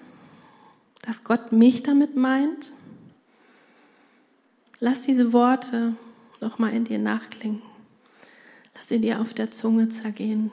Dass 1.02 1.24
Gott 1.24 1.52
mich 1.52 1.84
damit 1.84 2.16
meint? 2.16 2.72
Lass 4.80 5.02
diese 5.02 5.34
Worte 5.34 5.96
noch 6.44 6.60
mal 6.60 6.74
in 6.74 6.84
dir 6.84 7.00
nachklingen. 7.00 7.62
Lass 8.76 8.90
sie 8.90 9.00
dir 9.00 9.22
auf 9.22 9.34
der 9.34 9.52
Zunge 9.52 9.90
zergehen. 9.90 10.52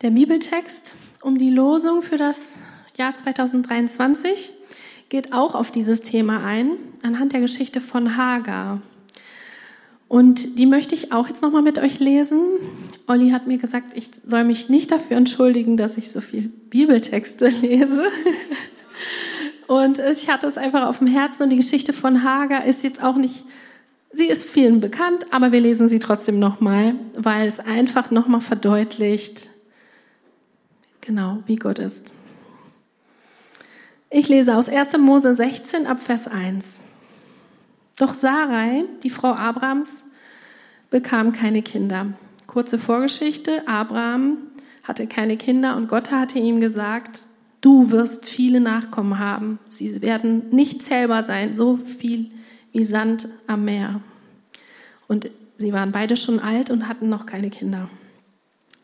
Der 0.00 0.10
Bibeltext 0.10 0.96
um 1.22 1.38
die 1.38 1.50
Losung 1.50 2.02
für 2.02 2.16
das 2.16 2.56
Jahr 2.96 3.14
2023 3.14 4.52
geht 5.08 5.32
auch 5.32 5.54
auf 5.54 5.70
dieses 5.70 6.02
Thema 6.02 6.44
ein, 6.44 6.70
anhand 7.02 7.32
der 7.32 7.40
Geschichte 7.40 7.80
von 7.80 8.16
Hagar. 8.16 8.80
Und 10.06 10.58
die 10.58 10.66
möchte 10.66 10.94
ich 10.94 11.12
auch 11.12 11.28
jetzt 11.28 11.42
nochmal 11.42 11.62
mit 11.62 11.78
euch 11.78 11.98
lesen. 11.98 12.40
Olli 13.06 13.30
hat 13.30 13.46
mir 13.46 13.58
gesagt, 13.58 13.96
ich 13.96 14.10
soll 14.24 14.44
mich 14.44 14.68
nicht 14.68 14.90
dafür 14.90 15.18
entschuldigen, 15.18 15.76
dass 15.76 15.98
ich 15.98 16.10
so 16.10 16.20
viel 16.20 16.48
Bibeltexte 16.48 17.48
lese. 17.60 18.08
Und 19.68 19.98
ich 19.98 20.30
hatte 20.30 20.46
es 20.46 20.56
einfach 20.56 20.88
auf 20.88 20.98
dem 20.98 21.06
Herzen 21.06 21.42
und 21.42 21.50
die 21.50 21.56
Geschichte 21.56 21.92
von 21.92 22.24
Hagar 22.24 22.64
ist 22.64 22.82
jetzt 22.82 23.02
auch 23.02 23.16
nicht, 23.16 23.44
sie 24.10 24.26
ist 24.26 24.44
vielen 24.44 24.80
bekannt, 24.80 25.26
aber 25.30 25.52
wir 25.52 25.60
lesen 25.60 25.90
sie 25.90 25.98
trotzdem 25.98 26.38
nochmal, 26.38 26.94
weil 27.14 27.46
es 27.46 27.60
einfach 27.60 28.10
nochmal 28.10 28.40
verdeutlicht, 28.40 29.50
genau, 31.02 31.42
wie 31.44 31.56
Gott 31.56 31.78
ist. 31.78 32.12
Ich 34.08 34.30
lese 34.30 34.56
aus 34.56 34.70
1. 34.70 34.96
Mose 34.96 35.34
16 35.34 35.86
ab 35.86 36.00
Vers 36.00 36.28
1. 36.28 36.64
Doch 37.98 38.14
Sarai, 38.14 38.84
die 39.02 39.10
Frau 39.10 39.34
Abrams, 39.34 40.02
bekam 40.88 41.32
keine 41.32 41.60
Kinder. 41.60 42.06
Kurze 42.46 42.78
Vorgeschichte. 42.78 43.68
Abraham 43.68 44.38
hatte 44.82 45.06
keine 45.06 45.36
Kinder 45.36 45.76
und 45.76 45.88
Gott 45.88 46.10
hatte 46.10 46.38
ihm 46.38 46.58
gesagt, 46.58 47.24
Du 47.60 47.90
wirst 47.90 48.26
viele 48.26 48.60
Nachkommen 48.60 49.18
haben. 49.18 49.58
Sie 49.68 50.00
werden 50.00 50.50
nicht 50.50 50.84
zählbar 50.84 51.24
sein, 51.24 51.54
so 51.54 51.78
viel 51.98 52.30
wie 52.72 52.84
Sand 52.84 53.28
am 53.46 53.64
Meer. 53.64 54.00
Und 55.08 55.30
sie 55.56 55.72
waren 55.72 55.90
beide 55.90 56.16
schon 56.16 56.38
alt 56.38 56.70
und 56.70 56.86
hatten 56.86 57.08
noch 57.08 57.26
keine 57.26 57.50
Kinder. 57.50 57.88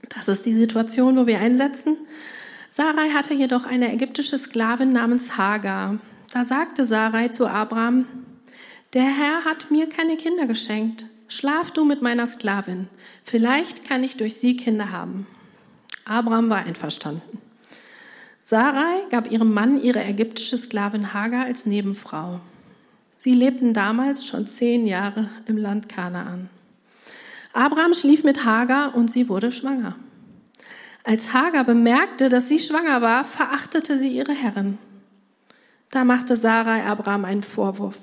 Das 0.08 0.28
ist 0.28 0.44
die 0.44 0.54
Situation, 0.54 1.16
wo 1.16 1.26
wir 1.26 1.38
einsetzen. 1.38 1.96
Sarai 2.70 3.10
hatte 3.10 3.34
jedoch 3.34 3.64
eine 3.64 3.92
ägyptische 3.92 4.38
Sklavin 4.38 4.92
namens 4.92 5.36
Hagar. 5.36 5.98
Da 6.32 6.42
sagte 6.42 6.86
Sarai 6.86 7.28
zu 7.28 7.46
Abraham, 7.46 8.06
der 8.94 9.04
Herr 9.04 9.44
hat 9.44 9.70
mir 9.70 9.88
keine 9.88 10.16
Kinder 10.16 10.46
geschenkt. 10.46 11.06
Schlaf 11.28 11.70
du 11.70 11.84
mit 11.84 12.02
meiner 12.02 12.26
Sklavin. 12.26 12.88
Vielleicht 13.24 13.84
kann 13.84 14.02
ich 14.02 14.16
durch 14.16 14.36
sie 14.36 14.56
Kinder 14.56 14.90
haben. 14.90 15.26
Abraham 16.04 16.50
war 16.50 16.58
einverstanden. 16.58 17.22
Sarai 18.54 19.02
gab 19.10 19.32
ihrem 19.32 19.52
Mann 19.52 19.82
ihre 19.82 20.04
ägyptische 20.04 20.56
Sklavin 20.56 21.12
Hagar 21.12 21.46
als 21.46 21.66
Nebenfrau. 21.66 22.38
Sie 23.18 23.34
lebten 23.34 23.74
damals 23.74 24.24
schon 24.24 24.46
zehn 24.46 24.86
Jahre 24.86 25.28
im 25.46 25.56
Land 25.56 25.88
Kanaan. 25.88 26.48
Abraham 27.52 27.94
schlief 27.94 28.22
mit 28.22 28.44
Hagar 28.44 28.94
und 28.94 29.10
sie 29.10 29.28
wurde 29.28 29.50
schwanger. 29.50 29.96
Als 31.02 31.32
Hagar 31.32 31.64
bemerkte, 31.64 32.28
dass 32.28 32.46
sie 32.46 32.60
schwanger 32.60 33.02
war, 33.02 33.24
verachtete 33.24 33.98
sie 33.98 34.10
ihre 34.10 34.34
Herrin. 34.34 34.78
Da 35.90 36.04
machte 36.04 36.36
Sarai 36.36 36.84
Abraham 36.84 37.24
einen 37.24 37.42
Vorwurf. 37.42 37.98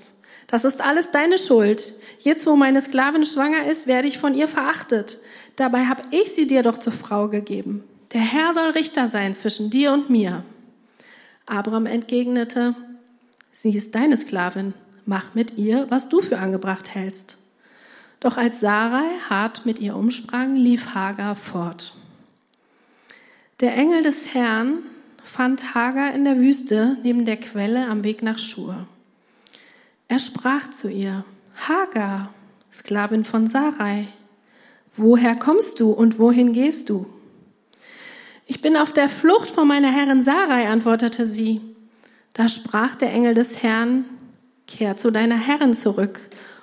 Das 0.47 0.65
ist 0.65 0.81
alles 0.81 1.11
deine 1.11 1.37
Schuld. 1.37 1.93
Jetzt, 2.19 2.45
wo 2.45 2.57
meine 2.57 2.81
Sklavin 2.81 3.25
schwanger 3.25 3.67
ist, 3.67 3.87
werde 3.87 4.09
ich 4.09 4.17
von 4.17 4.33
ihr 4.33 4.49
verachtet. 4.49 5.17
Dabei 5.55 5.85
habe 5.85 6.01
ich 6.11 6.33
sie 6.33 6.45
dir 6.45 6.61
doch 6.61 6.77
zur 6.77 6.91
Frau 6.91 7.29
gegeben. 7.29 7.85
Der 8.13 8.21
Herr 8.21 8.53
soll 8.53 8.71
Richter 8.71 9.07
sein 9.07 9.33
zwischen 9.35 9.69
dir 9.69 9.93
und 9.93 10.09
mir. 10.09 10.43
Abraham 11.45 11.85
entgegnete, 11.85 12.75
sie 13.53 13.75
ist 13.75 13.95
deine 13.95 14.17
Sklavin, 14.17 14.73
mach 15.05 15.33
mit 15.33 15.57
ihr, 15.57 15.85
was 15.89 16.09
du 16.09 16.21
für 16.21 16.37
angebracht 16.37 16.93
hältst. 16.93 17.37
Doch 18.19 18.37
als 18.37 18.59
Sarai 18.59 19.05
hart 19.29 19.65
mit 19.65 19.79
ihr 19.79 19.95
umsprang, 19.95 20.55
lief 20.55 20.93
Hagar 20.93 21.35
fort. 21.35 21.95
Der 23.61 23.75
Engel 23.75 24.03
des 24.03 24.33
Herrn 24.33 24.79
fand 25.23 25.73
Hagar 25.73 26.13
in 26.13 26.25
der 26.25 26.37
Wüste 26.37 26.97
neben 27.03 27.25
der 27.25 27.37
Quelle 27.37 27.87
am 27.87 28.03
Weg 28.03 28.21
nach 28.23 28.39
Schur. 28.39 28.87
Er 30.07 30.19
sprach 30.19 30.69
zu 30.69 30.89
ihr, 30.89 31.23
Hagar, 31.67 32.33
Sklavin 32.73 33.23
von 33.23 33.47
Sarai, 33.47 34.07
woher 34.97 35.35
kommst 35.35 35.79
du 35.79 35.91
und 35.91 36.19
wohin 36.19 36.53
gehst 36.53 36.89
du? 36.89 37.05
Ich 38.51 38.59
bin 38.59 38.75
auf 38.75 38.91
der 38.91 39.07
Flucht 39.07 39.51
vor 39.51 39.63
meiner 39.63 39.89
Herrin 39.89 40.25
Sarai, 40.25 40.67
antwortete 40.67 41.25
sie. 41.25 41.61
Da 42.33 42.49
sprach 42.49 42.95
der 42.95 43.13
Engel 43.13 43.33
des 43.33 43.63
Herrn, 43.63 44.03
kehr 44.67 44.97
zu 44.97 45.09
deiner 45.09 45.37
Herrin 45.37 45.73
zurück 45.73 46.19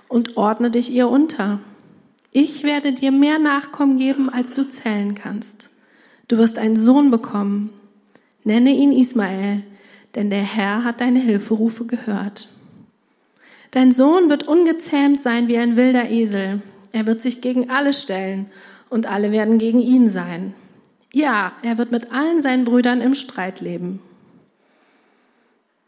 und 0.06 0.36
ordne 0.36 0.70
dich 0.70 0.92
ihr 0.92 1.08
unter. 1.08 1.60
Ich 2.30 2.62
werde 2.62 2.92
dir 2.92 3.10
mehr 3.10 3.38
Nachkommen 3.38 3.96
geben, 3.96 4.28
als 4.28 4.52
du 4.52 4.68
zählen 4.68 5.14
kannst. 5.14 5.70
Du 6.28 6.36
wirst 6.36 6.58
einen 6.58 6.76
Sohn 6.76 7.10
bekommen. 7.10 7.70
Nenne 8.44 8.72
ihn 8.72 8.92
Ismael, 8.92 9.62
denn 10.14 10.28
der 10.28 10.42
Herr 10.42 10.84
hat 10.84 11.00
deine 11.00 11.20
Hilferufe 11.20 11.86
gehört. 11.86 12.50
Dein 13.70 13.92
Sohn 13.92 14.28
wird 14.28 14.46
ungezähmt 14.46 15.22
sein 15.22 15.48
wie 15.48 15.56
ein 15.56 15.76
wilder 15.76 16.10
Esel. 16.10 16.60
Er 16.92 17.06
wird 17.06 17.22
sich 17.22 17.40
gegen 17.40 17.70
alle 17.70 17.94
stellen 17.94 18.50
und 18.90 19.06
alle 19.06 19.32
werden 19.32 19.56
gegen 19.56 19.80
ihn 19.80 20.10
sein. 20.10 20.52
Ja, 21.12 21.52
er 21.62 21.78
wird 21.78 21.90
mit 21.90 22.12
allen 22.12 22.42
seinen 22.42 22.64
Brüdern 22.64 23.00
im 23.00 23.14
Streit 23.14 23.60
leben. 23.60 24.02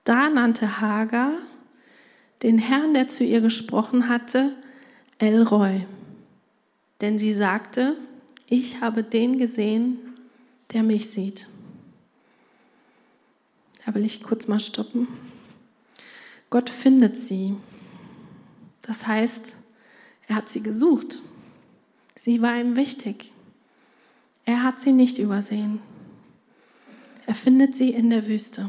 Da 0.04 0.30
nannte 0.30 0.80
Hagar 0.80 1.32
den 2.42 2.58
Herrn, 2.58 2.94
der 2.94 3.08
zu 3.08 3.22
ihr 3.22 3.40
gesprochen 3.40 4.08
hatte, 4.08 4.52
El 5.18 5.42
Roy. 5.42 5.86
Denn 7.00 7.18
sie 7.18 7.34
sagte, 7.34 7.96
ich 8.48 8.80
habe 8.80 9.02
den 9.02 9.38
gesehen, 9.38 9.98
der 10.72 10.82
mich 10.82 11.10
sieht. 11.10 11.46
Da 13.84 13.94
will 13.94 14.04
ich 14.04 14.22
kurz 14.22 14.48
mal 14.48 14.60
stoppen. 14.60 15.06
Gott 16.48 16.70
findet 16.70 17.16
sie. 17.16 17.54
Das 18.82 19.06
heißt, 19.06 19.54
er 20.28 20.36
hat 20.36 20.48
sie 20.48 20.62
gesucht. 20.62 21.20
Sie 22.16 22.42
war 22.42 22.58
ihm 22.58 22.76
wichtig. 22.76 23.32
Er 24.50 24.64
hat 24.64 24.80
sie 24.80 24.90
nicht 24.90 25.18
übersehen. 25.18 25.78
Er 27.24 27.36
findet 27.36 27.76
sie 27.76 27.90
in 27.90 28.10
der 28.10 28.26
Wüste. 28.26 28.68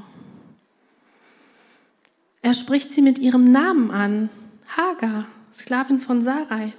Er 2.43 2.53
spricht 2.53 2.93
sie 2.93 3.01
mit 3.01 3.17
ihrem 3.17 3.51
Namen 3.51 3.89
an. 3.89 4.29
Hagar, 4.77 5.25
Sklavin 5.55 5.99
von 5.99 6.21
Sarai. 6.21 6.73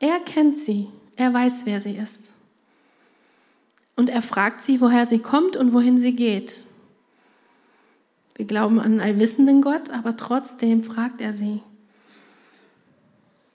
Er 0.00 0.18
kennt 0.18 0.58
sie. 0.58 0.88
Er 1.14 1.32
weiß, 1.32 1.66
wer 1.66 1.80
sie 1.80 1.94
ist. 1.94 2.30
Und 3.94 4.10
er 4.10 4.22
fragt 4.22 4.62
sie, 4.62 4.80
woher 4.80 5.06
sie 5.06 5.20
kommt 5.20 5.56
und 5.56 5.72
wohin 5.72 6.00
sie 6.00 6.16
geht. 6.16 6.64
Wir 8.34 8.46
glauben 8.46 8.80
an 8.80 8.86
einen 8.86 9.00
allwissenden 9.00 9.62
Gott, 9.62 9.90
aber 9.90 10.16
trotzdem 10.16 10.82
fragt 10.82 11.20
er 11.20 11.32
sie. 11.32 11.62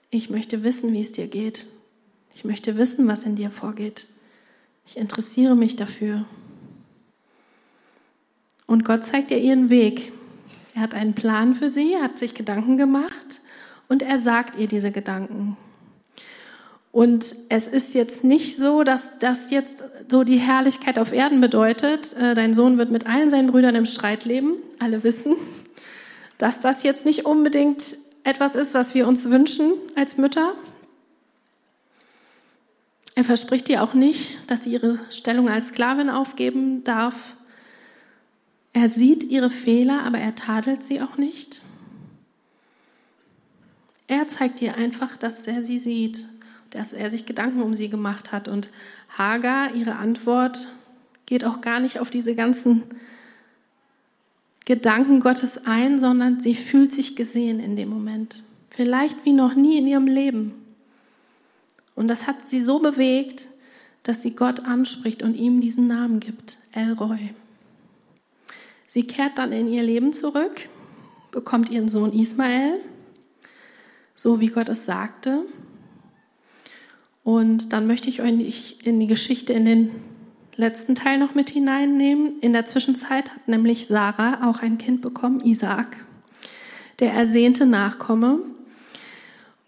Ich 0.08 0.30
möchte 0.30 0.62
wissen, 0.62 0.94
wie 0.94 1.02
es 1.02 1.12
dir 1.12 1.26
geht. 1.26 1.66
Ich 2.34 2.44
möchte 2.44 2.78
wissen, 2.78 3.06
was 3.06 3.24
in 3.24 3.36
dir 3.36 3.50
vorgeht. 3.50 4.06
Ich 4.90 4.96
interessiere 4.96 5.54
mich 5.54 5.76
dafür. 5.76 6.24
Und 8.66 8.84
Gott 8.84 9.04
zeigt 9.04 9.30
ihr 9.30 9.38
ihren 9.38 9.70
Weg. 9.70 10.12
Er 10.74 10.80
hat 10.80 10.94
einen 10.94 11.14
Plan 11.14 11.54
für 11.54 11.68
sie, 11.68 11.96
hat 11.98 12.18
sich 12.18 12.34
Gedanken 12.34 12.76
gemacht 12.76 13.40
und 13.88 14.02
er 14.02 14.18
sagt 14.18 14.56
ihr 14.56 14.66
diese 14.66 14.90
Gedanken. 14.90 15.56
Und 16.90 17.36
es 17.50 17.68
ist 17.68 17.94
jetzt 17.94 18.24
nicht 18.24 18.56
so, 18.56 18.82
dass 18.82 19.16
das 19.20 19.52
jetzt 19.52 19.76
so 20.08 20.24
die 20.24 20.38
Herrlichkeit 20.38 20.98
auf 20.98 21.12
Erden 21.12 21.40
bedeutet. 21.40 22.12
Äh, 22.14 22.34
dein 22.34 22.52
Sohn 22.52 22.76
wird 22.76 22.90
mit 22.90 23.06
allen 23.06 23.30
seinen 23.30 23.52
Brüdern 23.52 23.76
im 23.76 23.86
Streit 23.86 24.24
leben. 24.24 24.54
Alle 24.80 25.04
wissen, 25.04 25.36
dass 26.36 26.60
das 26.60 26.82
jetzt 26.82 27.04
nicht 27.04 27.26
unbedingt 27.26 27.96
etwas 28.24 28.56
ist, 28.56 28.74
was 28.74 28.96
wir 28.96 29.06
uns 29.06 29.30
wünschen 29.30 29.70
als 29.94 30.16
Mütter. 30.16 30.54
Er 33.14 33.24
verspricht 33.24 33.68
ihr 33.68 33.82
auch 33.82 33.94
nicht, 33.94 34.38
dass 34.48 34.64
sie 34.64 34.72
ihre 34.72 35.00
Stellung 35.10 35.48
als 35.48 35.68
Sklavin 35.68 36.10
aufgeben 36.10 36.84
darf. 36.84 37.36
Er 38.72 38.88
sieht 38.88 39.24
ihre 39.24 39.50
Fehler, 39.50 40.04
aber 40.04 40.18
er 40.18 40.34
tadelt 40.34 40.84
sie 40.84 41.00
auch 41.00 41.16
nicht. 41.16 41.62
Er 44.06 44.28
zeigt 44.28 44.62
ihr 44.62 44.76
einfach, 44.76 45.16
dass 45.16 45.46
er 45.46 45.62
sie 45.62 45.78
sieht, 45.78 46.28
dass 46.70 46.92
er 46.92 47.10
sich 47.10 47.26
Gedanken 47.26 47.62
um 47.62 47.74
sie 47.74 47.88
gemacht 47.88 48.32
hat. 48.32 48.48
Und 48.48 48.70
Hagar, 49.16 49.74
ihre 49.74 49.96
Antwort, 49.96 50.68
geht 51.26 51.44
auch 51.44 51.60
gar 51.60 51.80
nicht 51.80 52.00
auf 52.00 52.10
diese 52.10 52.34
ganzen 52.34 52.82
Gedanken 54.64 55.20
Gottes 55.20 55.66
ein, 55.66 55.98
sondern 55.98 56.40
sie 56.40 56.54
fühlt 56.54 56.92
sich 56.92 57.16
gesehen 57.16 57.60
in 57.60 57.76
dem 57.76 57.88
Moment. 57.88 58.42
Vielleicht 58.70 59.24
wie 59.24 59.32
noch 59.32 59.54
nie 59.54 59.78
in 59.78 59.86
ihrem 59.86 60.06
Leben. 60.06 60.54
Und 61.94 62.08
das 62.08 62.26
hat 62.26 62.48
sie 62.48 62.62
so 62.62 62.78
bewegt, 62.78 63.48
dass 64.02 64.22
sie 64.22 64.34
Gott 64.34 64.60
anspricht 64.60 65.22
und 65.22 65.34
ihm 65.34 65.60
diesen 65.60 65.86
Namen 65.86 66.20
gibt, 66.20 66.56
Elroy. 66.72 67.30
Sie 68.88 69.04
kehrt 69.04 69.38
dann 69.38 69.52
in 69.52 69.68
ihr 69.68 69.82
Leben 69.82 70.12
zurück, 70.12 70.68
bekommt 71.30 71.70
ihren 71.70 71.88
Sohn 71.88 72.12
Ismael, 72.12 72.80
so 74.14 74.40
wie 74.40 74.48
Gott 74.48 74.68
es 74.68 74.84
sagte. 74.84 75.44
Und 77.22 77.72
dann 77.72 77.86
möchte 77.86 78.08
ich 78.08 78.20
euch 78.20 78.78
in 78.82 78.98
die 78.98 79.06
Geschichte 79.06 79.52
in 79.52 79.64
den 79.64 79.90
letzten 80.56 80.94
Teil 80.94 81.18
noch 81.18 81.34
mit 81.34 81.50
hineinnehmen. 81.50 82.40
In 82.40 82.52
der 82.52 82.66
Zwischenzeit 82.66 83.30
hat 83.30 83.48
nämlich 83.48 83.86
Sarah 83.86 84.48
auch 84.48 84.60
ein 84.60 84.78
Kind 84.78 85.02
bekommen, 85.02 85.40
Isaac, 85.40 86.04
der 86.98 87.12
ersehnte 87.12 87.66
Nachkomme. 87.66 88.40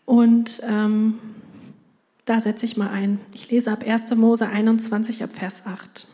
Und 0.05 0.61
ähm, 0.65 1.19
da 2.25 2.41
setze 2.41 2.65
ich 2.65 2.77
mal 2.77 2.91
ein. 2.91 3.21
Ich 3.35 3.51
lese 3.51 3.73
ab 3.73 3.85
1. 3.87 4.15
Mose 4.15 4.49
21 4.49 5.23
ab 5.23 5.31
Vers 5.35 5.63
8. 5.67 6.07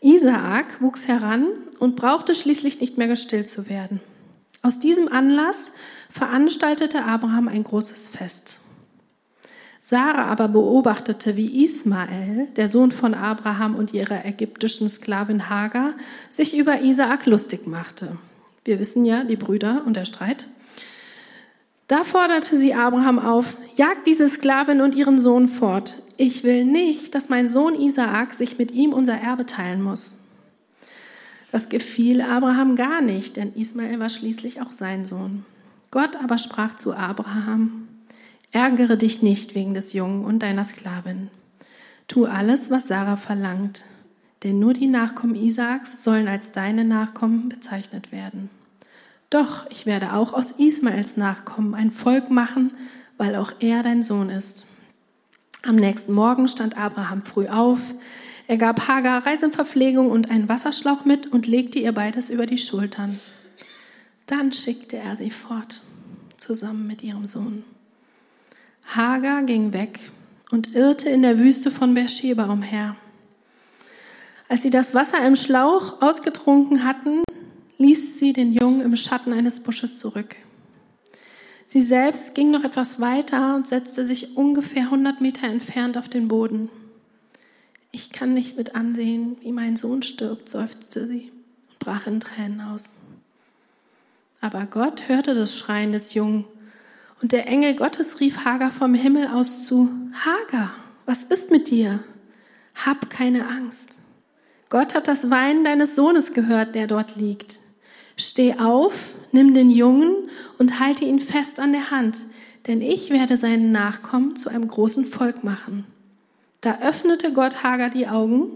Isaak 0.00 0.80
wuchs 0.80 1.08
heran 1.08 1.46
und 1.78 1.96
brauchte 1.96 2.34
schließlich 2.34 2.80
nicht 2.80 2.98
mehr 2.98 3.08
gestillt 3.08 3.48
zu 3.48 3.68
werden. 3.68 4.00
Aus 4.62 4.78
diesem 4.78 5.08
Anlass 5.08 5.72
veranstaltete 6.10 7.04
Abraham 7.04 7.48
ein 7.48 7.64
großes 7.64 8.08
Fest. 8.08 8.58
Sarah 9.82 10.26
aber 10.26 10.48
beobachtete, 10.48 11.36
wie 11.36 11.64
Ismael, 11.64 12.48
der 12.56 12.68
Sohn 12.68 12.92
von 12.92 13.14
Abraham 13.14 13.74
und 13.74 13.94
ihrer 13.94 14.26
ägyptischen 14.26 14.90
Sklavin 14.90 15.48
Hagar, 15.48 15.94
sich 16.28 16.56
über 16.56 16.82
Isaak 16.82 17.24
lustig 17.24 17.66
machte. 17.66 18.18
Wir 18.64 18.78
wissen 18.78 19.06
ja, 19.06 19.24
die 19.24 19.36
Brüder 19.36 19.82
und 19.86 19.96
der 19.96 20.04
Streit. 20.04 20.46
Da 21.88 22.04
forderte 22.04 22.58
sie 22.58 22.74
Abraham 22.74 23.18
auf, 23.18 23.56
jagt 23.74 24.06
diese 24.06 24.28
Sklavin 24.28 24.82
und 24.82 24.94
ihren 24.94 25.18
Sohn 25.18 25.48
fort. 25.48 25.96
Ich 26.18 26.44
will 26.44 26.64
nicht, 26.64 27.14
dass 27.14 27.30
mein 27.30 27.48
Sohn 27.48 27.74
Isaak 27.74 28.34
sich 28.34 28.58
mit 28.58 28.72
ihm 28.72 28.92
unser 28.92 29.14
Erbe 29.14 29.46
teilen 29.46 29.82
muss. 29.82 30.16
Das 31.50 31.70
gefiel 31.70 32.20
Abraham 32.20 32.76
gar 32.76 33.00
nicht, 33.00 33.36
denn 33.36 33.54
Ismael 33.54 33.98
war 33.98 34.10
schließlich 34.10 34.60
auch 34.60 34.70
sein 34.70 35.06
Sohn. 35.06 35.46
Gott 35.90 36.14
aber 36.22 36.36
sprach 36.36 36.76
zu 36.76 36.92
Abraham, 36.92 37.88
ärgere 38.52 38.98
dich 38.98 39.22
nicht 39.22 39.54
wegen 39.54 39.72
des 39.72 39.94
Jungen 39.94 40.26
und 40.26 40.40
deiner 40.40 40.64
Sklavin. 40.64 41.30
Tu 42.06 42.26
alles, 42.26 42.70
was 42.70 42.88
Sarah 42.88 43.16
verlangt, 43.16 43.84
denn 44.42 44.58
nur 44.58 44.74
die 44.74 44.88
Nachkommen 44.88 45.34
Isaaks 45.34 46.04
sollen 46.04 46.28
als 46.28 46.52
deine 46.52 46.84
Nachkommen 46.84 47.48
bezeichnet 47.48 48.12
werden. 48.12 48.50
Doch 49.30 49.66
ich 49.70 49.84
werde 49.84 50.14
auch 50.14 50.32
aus 50.32 50.52
Ismaels 50.52 51.16
Nachkommen 51.16 51.74
ein 51.74 51.90
Volk 51.90 52.30
machen, 52.30 52.72
weil 53.18 53.36
auch 53.36 53.52
er 53.60 53.82
dein 53.82 54.02
Sohn 54.02 54.30
ist. 54.30 54.66
Am 55.62 55.76
nächsten 55.76 56.12
Morgen 56.12 56.48
stand 56.48 56.78
Abraham 56.78 57.22
früh 57.22 57.48
auf. 57.48 57.80
Er 58.46 58.56
gab 58.56 58.88
Hagar 58.88 59.26
Reiseverpflegung 59.26 60.10
und 60.10 60.30
einen 60.30 60.48
Wasserschlauch 60.48 61.04
mit 61.04 61.26
und 61.26 61.46
legte 61.46 61.78
ihr 61.78 61.92
beides 61.92 62.30
über 62.30 62.46
die 62.46 62.58
Schultern. 62.58 63.20
Dann 64.26 64.52
schickte 64.52 64.96
er 64.96 65.16
sie 65.16 65.30
fort, 65.30 65.82
zusammen 66.38 66.86
mit 66.86 67.02
ihrem 67.02 67.26
Sohn. 67.26 67.64
Hagar 68.86 69.42
ging 69.42 69.74
weg 69.74 69.98
und 70.50 70.74
irrte 70.74 71.10
in 71.10 71.20
der 71.20 71.38
Wüste 71.38 71.70
von 71.70 71.92
Beersheba 71.92 72.46
umher. 72.46 72.96
Als 74.48 74.62
sie 74.62 74.70
das 74.70 74.94
Wasser 74.94 75.26
im 75.26 75.36
Schlauch 75.36 76.00
ausgetrunken 76.00 76.84
hatten, 76.84 77.22
ließ 77.78 78.18
sie 78.18 78.32
den 78.32 78.52
Jungen 78.52 78.80
im 78.80 78.96
Schatten 78.96 79.32
eines 79.32 79.60
Busches 79.60 79.98
zurück. 79.98 80.36
Sie 81.66 81.82
selbst 81.82 82.34
ging 82.34 82.50
noch 82.50 82.64
etwas 82.64 82.98
weiter 82.98 83.54
und 83.54 83.68
setzte 83.68 84.06
sich 84.06 84.36
ungefähr 84.36 84.84
100 84.84 85.20
Meter 85.20 85.46
entfernt 85.46 85.96
auf 85.96 86.08
den 86.08 86.28
Boden. 86.28 86.70
Ich 87.92 88.10
kann 88.10 88.34
nicht 88.34 88.56
mit 88.56 88.74
ansehen, 88.74 89.36
wie 89.42 89.52
mein 89.52 89.76
Sohn 89.76 90.02
stirbt, 90.02 90.48
seufzte 90.48 91.06
sie 91.06 91.30
und 91.70 91.78
brach 91.78 92.06
in 92.06 92.20
Tränen 92.20 92.60
aus. 92.60 92.84
Aber 94.40 94.66
Gott 94.66 95.08
hörte 95.08 95.34
das 95.34 95.56
Schreien 95.56 95.92
des 95.92 96.14
Jungen 96.14 96.44
und 97.20 97.32
der 97.32 97.46
Engel 97.46 97.74
Gottes 97.74 98.20
rief 98.20 98.44
Hagar 98.44 98.72
vom 98.72 98.94
Himmel 98.94 99.28
aus 99.28 99.62
zu, 99.62 99.88
Hagar, 100.24 100.74
was 101.06 101.22
ist 101.24 101.50
mit 101.50 101.70
dir? 101.70 102.02
Hab 102.74 103.10
keine 103.10 103.48
Angst. 103.48 103.98
Gott 104.68 104.94
hat 104.94 105.08
das 105.08 105.30
Weinen 105.30 105.64
deines 105.64 105.96
Sohnes 105.96 106.32
gehört, 106.32 106.74
der 106.74 106.86
dort 106.86 107.16
liegt. 107.16 107.60
Steh 108.20 108.58
auf, 108.58 109.14
nimm 109.30 109.54
den 109.54 109.70
Jungen 109.70 110.12
und 110.58 110.80
halte 110.80 111.04
ihn 111.04 111.20
fest 111.20 111.60
an 111.60 111.70
der 111.70 111.92
Hand, 111.92 112.18
denn 112.66 112.82
ich 112.82 113.10
werde 113.10 113.36
seinen 113.36 113.70
Nachkommen 113.70 114.34
zu 114.34 114.50
einem 114.50 114.66
großen 114.66 115.06
Volk 115.06 115.44
machen. 115.44 115.84
Da 116.60 116.80
öffnete 116.80 117.32
Gott 117.32 117.62
Hagar 117.62 117.90
die 117.90 118.08
Augen, 118.08 118.50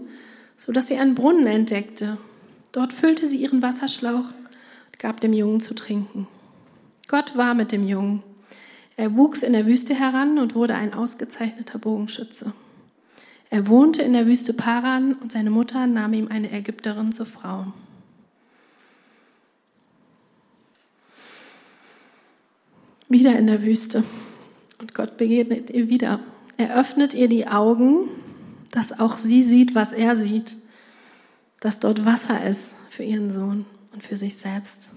so 0.57 0.73
dass 0.73 0.87
sie 0.87 0.97
einen 0.97 1.15
Brunnen 1.15 1.47
entdeckte. 1.47 2.17
Dort 2.73 2.91
füllte 2.91 3.29
sie 3.29 3.37
ihren 3.37 3.61
Wasserschlauch 3.61 4.33
und 4.91 4.99
gab 4.99 5.21
dem 5.21 5.31
Jungen 5.31 5.61
zu 5.61 5.73
trinken. 5.73 6.27
Gott 7.07 7.37
war 7.37 7.53
mit 7.53 7.71
dem 7.71 7.87
Jungen. 7.87 8.21
Er 8.97 9.15
wuchs 9.15 9.43
in 9.43 9.53
der 9.53 9.65
Wüste 9.65 9.95
heran 9.95 10.39
und 10.39 10.55
wurde 10.55 10.75
ein 10.75 10.93
ausgezeichneter 10.93 11.79
Bogenschütze. 11.79 12.51
Er 13.49 13.67
wohnte 13.67 14.01
in 14.01 14.11
der 14.11 14.27
Wüste 14.27 14.51
Paran 14.51 15.13
und 15.13 15.31
seine 15.31 15.51
Mutter 15.51 15.87
nahm 15.87 16.13
ihm 16.13 16.27
eine 16.27 16.51
Ägypterin 16.51 17.13
zur 17.13 17.27
Frau. 17.27 17.67
Wieder 23.13 23.37
in 23.39 23.47
der 23.47 23.63
Wüste. 23.63 24.03
Und 24.79 24.93
Gott 24.93 25.15
begegnet 25.15 25.69
ihr 25.69 25.87
wieder. 25.87 26.19
Er 26.57 26.77
öffnet 26.77 27.13
ihr 27.13 27.29
die 27.29 27.47
Augen, 27.47 28.09
dass 28.71 28.99
auch 28.99 29.17
sie 29.17 29.43
sieht, 29.43 29.75
was 29.75 29.93
er 29.93 30.17
sieht. 30.17 30.57
Dass 31.61 31.79
dort 31.79 32.03
Wasser 32.03 32.45
ist 32.45 32.73
für 32.89 33.03
ihren 33.03 33.31
Sohn 33.31 33.65
und 33.93 34.03
für 34.03 34.17
sich 34.17 34.35
selbst. 34.35 34.89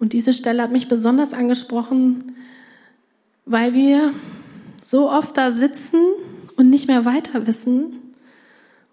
Und 0.00 0.12
diese 0.12 0.34
Stelle 0.34 0.62
hat 0.62 0.72
mich 0.72 0.88
besonders 0.88 1.32
angesprochen, 1.32 2.36
weil 3.46 3.74
wir 3.74 4.12
so 4.82 5.08
oft 5.08 5.36
da 5.36 5.52
sitzen 5.52 6.00
und 6.56 6.70
nicht 6.70 6.88
mehr 6.88 7.04
weiter 7.04 7.46
wissen. 7.46 8.00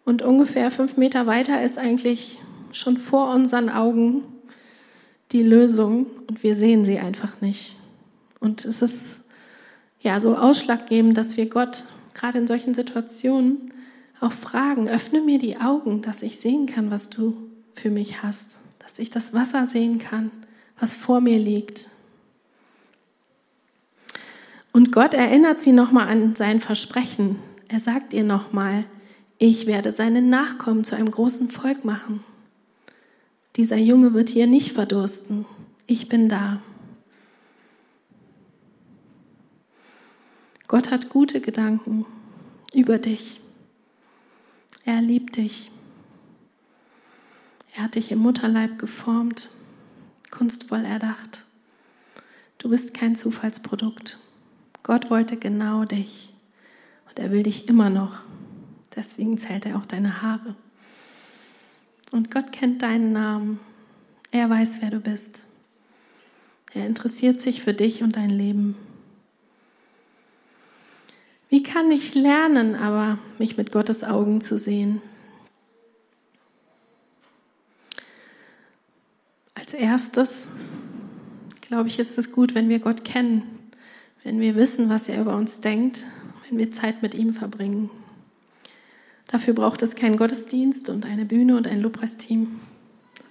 Und 0.06 0.21
ungefähr 0.21 0.69
fünf 0.69 0.97
Meter 0.97 1.26
weiter 1.26 1.63
ist 1.63 1.78
eigentlich 1.78 2.39
schon 2.71 2.97
vor 2.97 3.34
unseren 3.34 3.69
Augen 3.69 4.24
die 5.32 5.43
Lösung 5.43 6.06
und 6.28 6.43
wir 6.43 6.56
sehen 6.56 6.86
sie 6.86 7.00
einfach 7.00 7.41
nicht. 7.41 7.76
Und 8.42 8.66
es 8.66 8.82
ist 8.82 9.24
ja 10.02 10.20
so 10.20 10.36
ausschlaggebend, 10.36 11.16
dass 11.16 11.38
wir 11.38 11.46
Gott 11.46 11.86
gerade 12.14 12.40
in 12.40 12.48
solchen 12.48 12.74
Situationen 12.74 13.74
auch 14.20 14.34
fragen, 14.34 14.90
öffne 14.90 15.22
mir 15.22 15.40
die 15.40 15.58
Augen, 15.58 16.02
dass 16.02 16.22
ich 16.22 16.40
sehen 16.40 16.66
kann, 16.66 16.92
was 16.92 17.10
du 17.10 17.38
für 17.76 17.90
mich 17.90 18.22
hast, 18.22 18.58
dass 18.80 19.00
ich 19.00 19.10
das 19.10 19.34
Wasser 19.34 19.66
sehen 19.68 20.00
kann, 20.00 20.32
was 20.80 20.94
vor 20.94 21.22
mir 21.22 21.40
liegt. 21.40 21.88
Und 24.74 24.92
Gott 24.92 25.14
erinnert 25.14 25.62
sie 25.62 25.72
nochmal 25.72 26.08
an 26.08 26.36
sein 26.36 26.62
Versprechen. 26.62 27.38
Er 27.68 27.80
sagt 27.80 28.14
ihr 28.14 28.24
nochmal, 28.24 28.86
ich 29.38 29.66
werde 29.66 29.92
seinen 29.92 30.30
Nachkommen 30.30 30.84
zu 30.84 30.96
einem 30.96 31.12
großen 31.12 31.50
Volk 31.50 31.84
machen. 31.84 32.24
Dieser 33.56 33.78
Junge 33.78 34.14
wird 34.14 34.30
hier 34.30 34.48
nicht 34.48 34.74
verdursten. 34.74 35.46
Ich 35.88 36.08
bin 36.08 36.30
da. 36.30 36.62
Gott 40.72 40.90
hat 40.90 41.10
gute 41.10 41.42
Gedanken 41.42 42.06
über 42.74 42.98
dich. 42.98 43.42
Er 44.86 45.02
liebt 45.02 45.36
dich. 45.36 45.70
Er 47.76 47.84
hat 47.84 47.96
dich 47.96 48.10
im 48.10 48.20
Mutterleib 48.20 48.80
geformt 48.80 49.50
kunstvoll 50.32 50.86
erdacht. 50.86 51.44
Du 52.58 52.70
bist 52.70 52.94
kein 52.94 53.18
Zufallsprodukt. 53.18 54.18
Gott 54.82 55.10
wollte 55.10 55.36
genau 55.36 55.84
dich 55.84 56.34
und 57.10 57.20
er 57.20 57.32
will 57.32 57.44
dich 57.44 57.68
immer 57.68 57.90
noch. 57.90 58.22
Deswegen 58.96 59.38
zählt 59.40 59.66
er 59.66 59.76
auch 59.76 59.86
deine 59.86 60.22
Haare. 60.22 60.56
Und 62.12 62.32
Gott 62.32 62.54
kennt 62.54 62.82
deinen 62.82 63.12
Namen. 63.12 63.60
Er 64.32 64.50
weiß, 64.50 64.78
wer 64.80 64.90
du 64.92 65.02
bist. 65.02 65.44
Er 66.74 66.88
interessiert 66.88 67.42
sich 67.42 67.62
für 67.62 67.74
dich 67.74 68.04
und 68.04 68.16
dein 68.16 68.30
Leben. 68.30 68.78
Kann 71.72 71.90
ich 71.90 72.16
lernen, 72.16 72.76
aber 72.76 73.18
mich 73.38 73.56
mit 73.56 73.72
Gottes 73.72 74.04
Augen 74.04 74.42
zu 74.42 74.58
sehen? 74.58 75.02
Als 79.56 79.74
erstes, 79.74 80.48
glaube 81.62 81.88
ich, 81.88 81.98
ist 81.98 82.18
es 82.18 82.34
gut, 82.34 82.56
wenn 82.56 82.68
wir 82.68 82.80
Gott 82.80 83.06
kennen, 83.06 83.44
wenn 84.26 84.42
wir 84.42 84.56
wissen, 84.56 84.90
was 84.90 85.08
er 85.08 85.22
über 85.22 85.38
uns 85.38 85.62
denkt, 85.62 86.04
wenn 86.50 86.58
wir 86.58 86.74
Zeit 86.74 87.02
mit 87.02 87.14
ihm 87.14 87.34
verbringen. 87.34 87.90
Dafür 89.28 89.54
braucht 89.54 89.82
es 89.82 89.96
keinen 89.96 90.18
Gottesdienst 90.18 90.90
und 90.90 91.06
eine 91.06 91.24
Bühne 91.24 91.56
und 91.56 91.68
ein 91.68 91.80
Lobpreisteam. 91.80 92.60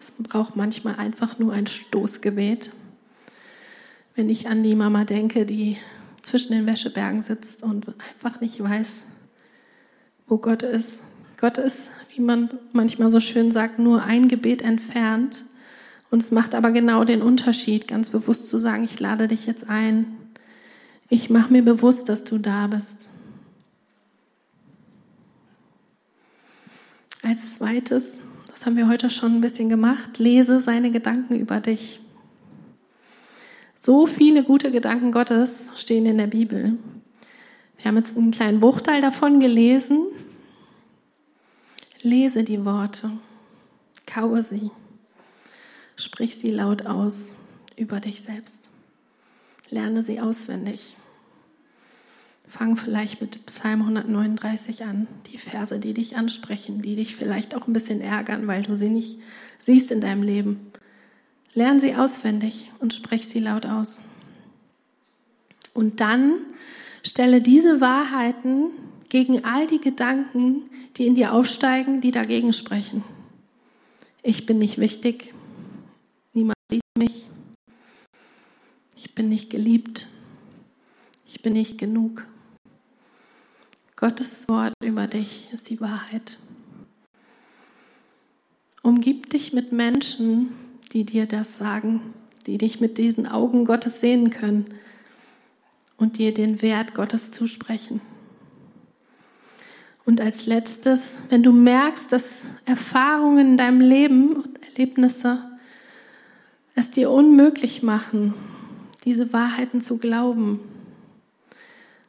Es 0.01 0.13
braucht 0.13 0.57
manchmal 0.57 0.95
einfach 0.97 1.39
nur 1.39 1.53
ein 1.53 1.67
Stoßgebet. 1.67 2.73
Wenn 4.15 4.31
ich 4.31 4.49
an 4.49 4.63
die 4.63 4.75
Mama 4.75 5.05
denke, 5.05 5.45
die 5.45 5.77
zwischen 6.23 6.53
den 6.53 6.67
Wäschebergen 6.67 7.23
sitzt 7.23 7.63
und 7.63 7.87
einfach 7.89 8.41
nicht 8.41 8.63
weiß, 8.63 9.05
wo 10.27 10.39
Gott 10.39 10.63
ist. 10.63 11.01
Gott 11.39 11.59
ist, 11.59 11.91
wie 12.15 12.21
man 12.21 12.51
manchmal 12.73 13.11
so 13.11 13.21
schön 13.21 13.51
sagt, 13.51 13.79
nur 13.79 14.03
ein 14.03 14.29
Gebet 14.29 14.63
entfernt. 14.63 15.45
Und 16.11 16.23
es 16.23 16.31
macht 16.31 16.55
aber 16.55 16.71
genau 16.71 17.05
den 17.05 17.23
Unterschied, 17.23 17.89
ganz 17.89 18.11
bewusst 18.11 18.49
zu 18.49 18.59
sagen, 18.59 18.85
ich 18.85 18.99
lade 19.01 19.29
dich 19.29 19.47
jetzt 19.47 19.69
ein. 19.69 20.07
Ich 21.09 21.31
mache 21.31 21.53
mir 21.53 21.63
bewusst, 21.63 22.09
dass 22.09 22.25
du 22.25 22.39
da 22.39 22.67
bist. 22.67 23.09
Als 27.23 27.55
zweites, 27.55 28.19
das 28.47 28.67
haben 28.67 28.77
wir 28.77 28.89
heute 28.89 29.11
schon 29.11 29.37
ein 29.37 29.41
bisschen 29.41 29.69
gemacht, 29.69 30.19
lese 30.19 30.61
seine 30.61 30.91
Gedanken 30.91 31.37
über 31.37 31.61
dich. 31.61 32.01
So 33.83 34.07
viele 34.07 34.45
gute 34.45 34.71
Gedanken 34.71 35.11
Gottes 35.11 35.71
stehen 35.75 36.05
in 36.05 36.19
der 36.19 36.27
Bibel. 36.27 36.77
Wir 37.79 37.87
haben 37.87 37.97
jetzt 37.97 38.15
einen 38.15 38.31
kleinen 38.31 38.61
Bruchteil 38.61 39.01
davon 39.01 39.41
gelesen. 39.41 40.03
Lese 42.03 42.45
die 42.45 42.63
Worte, 42.67 43.11
kaue 44.05 44.43
sie, 44.43 44.71
sprich 45.97 46.37
sie 46.37 46.51
laut 46.51 46.85
aus 46.85 47.33
über 47.75 48.01
dich 48.01 48.21
selbst. 48.21 48.71
Lerne 49.71 50.05
sie 50.05 50.21
auswendig. 50.21 50.97
Fang 52.47 52.77
vielleicht 52.77 53.23
mit 53.23 53.47
Psalm 53.47 53.81
139 53.81 54.85
an, 54.85 55.07
die 55.33 55.39
Verse, 55.39 55.79
die 55.79 55.95
dich 55.95 56.19
ansprechen, 56.19 56.83
die 56.83 56.97
dich 56.97 57.17
vielleicht 57.17 57.55
auch 57.55 57.67
ein 57.67 57.73
bisschen 57.73 58.03
ärgern, 58.03 58.47
weil 58.47 58.63
du 58.63 58.77
sie 58.77 58.91
nicht 58.91 59.21
siehst 59.59 59.91
in 59.91 60.03
deinem 60.03 60.23
Leben. 60.23 60.70
Lern 61.55 61.81
sie 61.81 61.97
auswendig 61.97 62.71
und 62.79 62.95
sprech 62.95 63.27
sie 63.27 63.41
laut 63.41 63.67
aus. 63.67 64.03
Und 65.75 66.01
dann 66.01 66.47
stelle 67.05 67.41
diese 67.41 67.81
Wahrheiten 67.81 68.71
gegen 69.09 69.45
all 69.45 69.67
die 69.67 69.81
Gedanken, 69.81 70.65
die 70.97 71.07
in 71.07 71.15
dir 71.15 71.33
aufsteigen, 71.33 72.01
die 72.01 72.13
dagegen 72.13 72.53
sprechen. 72.53 73.03
Ich 74.23 74.47
bin 74.47 74.59
nicht 74.59 74.79
wichtig. 74.79 75.35
Niemand 76.33 76.57
sieht 76.71 76.83
mich. 76.97 77.29
Ich 78.97 79.15
bin 79.15 79.29
nicht 79.29 79.51
geliebt. 79.51 80.09
Ich 81.27 81.43
bin 81.43 81.55
nicht 81.55 81.79
genug. 81.79 82.27
Gottes 83.97 84.49
Wort 84.49 84.75
über 84.83 85.07
dich 85.07 85.49
ist 85.53 85.71
die 85.71 85.81
Wahrheit. 85.81 86.39
Umgib 88.83 89.31
dich 89.31 89.53
mit 89.53 89.73
Menschen, 89.73 90.55
die 90.93 91.05
dir 91.05 91.27
das 91.27 91.57
sagen, 91.57 92.15
die 92.47 92.59
dich 92.59 92.81
mit 92.81 92.99
diesen 92.99 93.27
Augen 93.27 93.65
Gottes 93.65 94.01
sehen 94.01 94.31
können 94.31 94.67
und 95.97 96.19
dir 96.19 96.35
den 96.35 96.63
Wert 96.63 96.95
Gottes 96.95 97.31
zusprechen. 97.31 98.01
Und 100.05 100.21
als 100.21 100.47
letztes, 100.47 101.13
wenn 101.29 101.43
du 101.43 101.53
merkst, 101.53 102.11
dass 102.11 102.47
Erfahrungen 102.65 103.51
in 103.51 103.57
deinem 103.57 103.81
Leben 103.81 104.37
und 104.37 104.59
Erlebnisse 104.65 105.45
es 106.75 106.91
dir 106.91 107.11
unmöglich 107.11 107.83
machen, 107.83 108.35
diese 109.05 109.33
Wahrheiten 109.33 109.83
zu 109.83 109.99
glauben, 109.99 110.61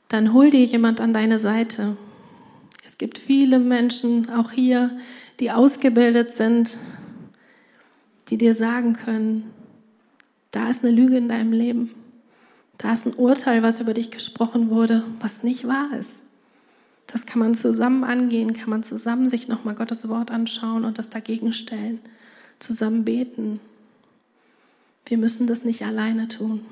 dann 0.07 0.33
hol 0.33 0.49
dir 0.49 0.65
jemand 0.65 0.99
an 0.99 1.13
deine 1.13 1.39
Seite. 1.39 1.95
Es 2.85 2.97
gibt 2.97 3.17
viele 3.17 3.59
Menschen, 3.59 4.29
auch 4.29 4.51
hier, 4.51 4.97
die 5.39 5.51
ausgebildet 5.51 6.31
sind, 6.31 6.77
die 8.31 8.37
dir 8.37 8.53
sagen 8.53 8.93
können, 8.93 9.51
da 10.51 10.69
ist 10.69 10.83
eine 10.83 10.95
Lüge 10.95 11.17
in 11.17 11.27
deinem 11.27 11.51
Leben. 11.51 11.91
Da 12.77 12.93
ist 12.93 13.05
ein 13.05 13.13
Urteil, 13.13 13.61
was 13.61 13.81
über 13.81 13.93
dich 13.93 14.09
gesprochen 14.09 14.69
wurde, 14.69 15.03
was 15.19 15.43
nicht 15.43 15.67
wahr 15.67 15.89
ist. 15.99 16.23
Das 17.07 17.25
kann 17.25 17.39
man 17.39 17.55
zusammen 17.55 18.05
angehen, 18.05 18.53
kann 18.53 18.69
man 18.69 18.83
zusammen 18.83 19.29
sich 19.29 19.49
nochmal 19.49 19.75
Gottes 19.75 20.07
Wort 20.07 20.31
anschauen 20.31 20.85
und 20.85 20.97
das 20.97 21.09
dagegen 21.09 21.51
stellen, 21.51 21.99
zusammen 22.59 23.03
beten. 23.03 23.59
Wir 25.05 25.17
müssen 25.17 25.45
das 25.45 25.65
nicht 25.65 25.83
alleine 25.83 26.29
tun. 26.29 26.65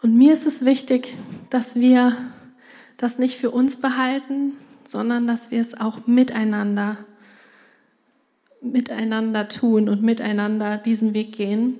Und 0.00 0.16
mir 0.16 0.32
ist 0.32 0.46
es 0.46 0.64
wichtig, 0.64 1.14
dass 1.50 1.74
wir 1.74 2.16
das 2.96 3.18
nicht 3.18 3.38
für 3.38 3.50
uns 3.50 3.76
behalten, 3.76 4.54
sondern 4.86 5.26
dass 5.26 5.50
wir 5.50 5.60
es 5.60 5.78
auch 5.78 6.06
miteinander, 6.06 6.98
miteinander 8.60 9.48
tun 9.48 9.88
und 9.88 10.02
miteinander 10.02 10.76
diesen 10.76 11.14
Weg 11.14 11.32
gehen. 11.32 11.78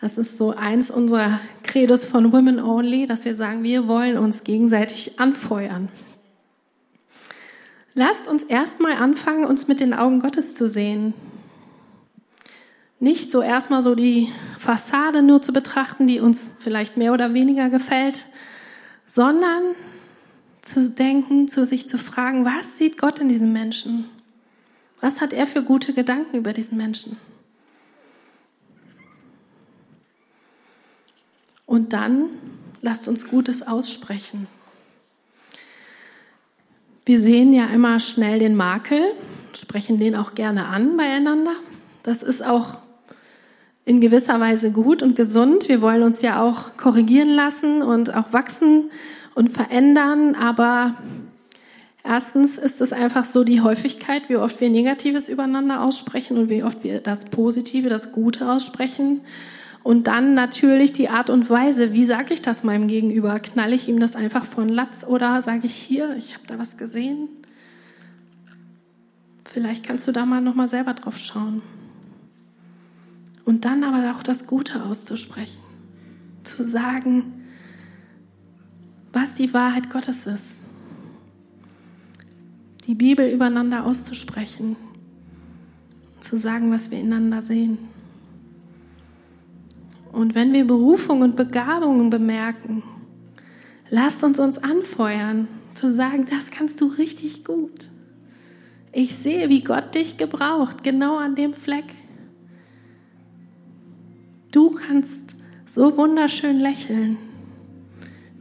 Das 0.00 0.18
ist 0.18 0.36
so 0.36 0.50
eins 0.50 0.90
unserer 0.90 1.40
Credos 1.62 2.04
von 2.04 2.32
Women 2.32 2.58
Only, 2.58 3.06
dass 3.06 3.24
wir 3.24 3.34
sagen, 3.34 3.62
wir 3.62 3.86
wollen 3.86 4.18
uns 4.18 4.42
gegenseitig 4.42 5.20
anfeuern. 5.20 5.88
Lasst 7.94 8.26
uns 8.26 8.42
erstmal 8.42 8.94
anfangen, 8.94 9.44
uns 9.44 9.68
mit 9.68 9.80
den 9.80 9.94
Augen 9.94 10.20
Gottes 10.20 10.54
zu 10.54 10.68
sehen. 10.68 11.14
Nicht 13.00 13.30
so 13.30 13.42
erstmal 13.42 13.82
so 13.82 13.94
die 13.94 14.28
Fassade 14.58 15.22
nur 15.22 15.42
zu 15.42 15.52
betrachten, 15.52 16.06
die 16.06 16.20
uns 16.20 16.50
vielleicht 16.60 16.96
mehr 16.96 17.12
oder 17.12 17.34
weniger 17.34 17.68
gefällt, 17.68 18.24
sondern 19.06 19.62
zu 20.62 20.88
denken, 20.88 21.48
zu 21.48 21.66
sich 21.66 21.88
zu 21.88 21.98
fragen, 21.98 22.44
was 22.44 22.78
sieht 22.78 22.96
Gott 22.96 23.18
in 23.18 23.28
diesem 23.28 23.52
Menschen? 23.52 24.06
Was 25.00 25.20
hat 25.20 25.32
er 25.32 25.48
für 25.48 25.62
gute 25.62 25.92
Gedanken 25.92 26.36
über 26.36 26.52
diesen 26.52 26.78
Menschen? 26.78 27.16
Und 31.66 31.92
dann 31.92 32.26
lasst 32.80 33.08
uns 33.08 33.26
Gutes 33.26 33.66
aussprechen. 33.66 34.46
Wir 37.04 37.18
sehen 37.18 37.52
ja 37.52 37.66
immer 37.66 37.98
schnell 37.98 38.38
den 38.38 38.54
Makel, 38.54 39.00
sprechen 39.54 39.98
den 39.98 40.14
auch 40.14 40.34
gerne 40.34 40.66
an 40.66 40.96
beieinander. 40.96 41.54
Das 42.04 42.22
ist 42.22 42.44
auch 42.44 42.78
in 43.84 44.00
gewisser 44.00 44.38
Weise 44.38 44.70
gut 44.70 45.02
und 45.02 45.16
gesund. 45.16 45.68
Wir 45.68 45.82
wollen 45.82 46.02
uns 46.02 46.22
ja 46.22 46.40
auch 46.40 46.76
korrigieren 46.76 47.30
lassen 47.30 47.82
und 47.82 48.14
auch 48.14 48.32
wachsen 48.32 48.90
und 49.34 49.50
verändern, 49.50 50.34
aber 50.34 50.94
erstens 52.04 52.58
ist 52.58 52.80
es 52.80 52.92
einfach 52.92 53.24
so 53.24 53.44
die 53.44 53.60
Häufigkeit, 53.60 54.28
wie 54.28 54.36
oft 54.36 54.60
wir 54.60 54.70
Negatives 54.70 55.28
übereinander 55.28 55.82
aussprechen 55.82 56.36
und 56.36 56.48
wie 56.48 56.62
oft 56.62 56.84
wir 56.84 57.00
das 57.00 57.26
Positive, 57.26 57.88
das 57.88 58.12
Gute 58.12 58.50
aussprechen. 58.50 59.20
Und 59.82 60.06
dann 60.06 60.34
natürlich 60.34 60.92
die 60.92 61.08
Art 61.08 61.28
und 61.28 61.50
Weise, 61.50 61.92
wie 61.92 62.04
sage 62.04 62.34
ich 62.34 62.42
das 62.42 62.62
meinem 62.62 62.86
Gegenüber? 62.86 63.40
Knalle 63.40 63.74
ich 63.74 63.88
ihm 63.88 63.98
das 63.98 64.14
einfach 64.14 64.44
von 64.44 64.68
Latz 64.68 65.04
oder 65.04 65.42
sage 65.42 65.66
ich 65.66 65.74
hier, 65.74 66.14
ich 66.16 66.34
habe 66.34 66.46
da 66.46 66.58
was 66.58 66.76
gesehen? 66.76 67.28
Vielleicht 69.44 69.84
kannst 69.84 70.06
du 70.06 70.12
da 70.12 70.24
mal 70.24 70.40
nochmal 70.40 70.68
selber 70.68 70.94
drauf 70.94 71.18
schauen. 71.18 71.62
Und 73.44 73.64
dann 73.64 73.82
aber 73.82 74.16
auch 74.16 74.22
das 74.22 74.46
Gute 74.46 74.84
auszusprechen. 74.84 75.58
Zu 76.44 76.68
sagen, 76.68 77.41
was 79.12 79.34
die 79.34 79.52
Wahrheit 79.52 79.90
Gottes 79.90 80.26
ist. 80.26 80.62
Die 82.86 82.94
Bibel 82.94 83.28
übereinander 83.28 83.86
auszusprechen, 83.86 84.76
zu 86.20 86.36
sagen, 86.36 86.70
was 86.70 86.90
wir 86.90 86.98
ineinander 86.98 87.42
sehen. 87.42 87.78
Und 90.10 90.34
wenn 90.34 90.52
wir 90.52 90.66
Berufung 90.66 91.22
und 91.22 91.36
Begabungen 91.36 92.10
bemerken, 92.10 92.82
lasst 93.88 94.22
uns 94.24 94.38
uns 94.38 94.58
anfeuern, 94.58 95.48
zu 95.74 95.92
sagen, 95.92 96.26
das 96.28 96.50
kannst 96.50 96.80
du 96.80 96.86
richtig 96.86 97.44
gut. 97.44 97.88
Ich 98.92 99.16
sehe, 99.16 99.48
wie 99.48 99.62
Gott 99.62 99.94
dich 99.94 100.18
gebraucht, 100.18 100.84
genau 100.84 101.16
an 101.16 101.34
dem 101.34 101.54
Fleck. 101.54 101.86
Du 104.50 104.70
kannst 104.70 105.34
so 105.64 105.96
wunderschön 105.96 106.58
lächeln. 106.60 107.16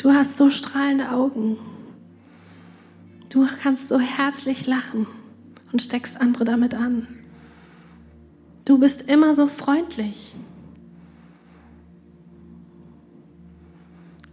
Du 0.01 0.11
hast 0.11 0.35
so 0.37 0.49
strahlende 0.49 1.11
Augen. 1.11 1.57
Du 3.29 3.47
kannst 3.61 3.87
so 3.87 3.99
herzlich 3.99 4.65
lachen 4.65 5.05
und 5.71 5.81
steckst 5.81 6.19
andere 6.19 6.43
damit 6.43 6.73
an. 6.73 7.07
Du 8.65 8.79
bist 8.79 9.03
immer 9.03 9.35
so 9.35 9.45
freundlich. 9.45 10.33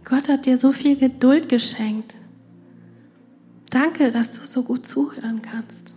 Gott 0.05 0.27
hat 0.27 0.47
dir 0.47 0.57
so 0.57 0.71
viel 0.73 0.97
Geduld 0.97 1.49
geschenkt. 1.49 2.15
Danke, 3.69 4.09
dass 4.09 4.31
du 4.31 4.47
so 4.47 4.63
gut 4.63 4.87
zuhören 4.87 5.43
kannst. 5.43 5.93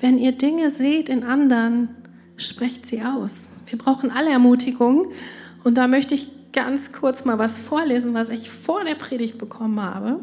Wenn 0.00 0.16
ihr 0.16 0.32
Dinge 0.32 0.70
seht 0.70 1.10
in 1.10 1.22
anderen, 1.22 1.90
sprecht 2.38 2.86
sie 2.86 3.02
aus. 3.02 3.48
Wir 3.66 3.76
brauchen 3.76 4.10
alle 4.10 4.30
Ermutigung. 4.30 5.12
Und 5.68 5.74
da 5.74 5.86
möchte 5.86 6.14
ich 6.14 6.30
ganz 6.54 6.92
kurz 6.92 7.26
mal 7.26 7.38
was 7.38 7.58
vorlesen, 7.58 8.14
was 8.14 8.30
ich 8.30 8.48
vor 8.48 8.84
der 8.84 8.94
Predigt 8.94 9.36
bekommen 9.36 9.78
habe. 9.82 10.18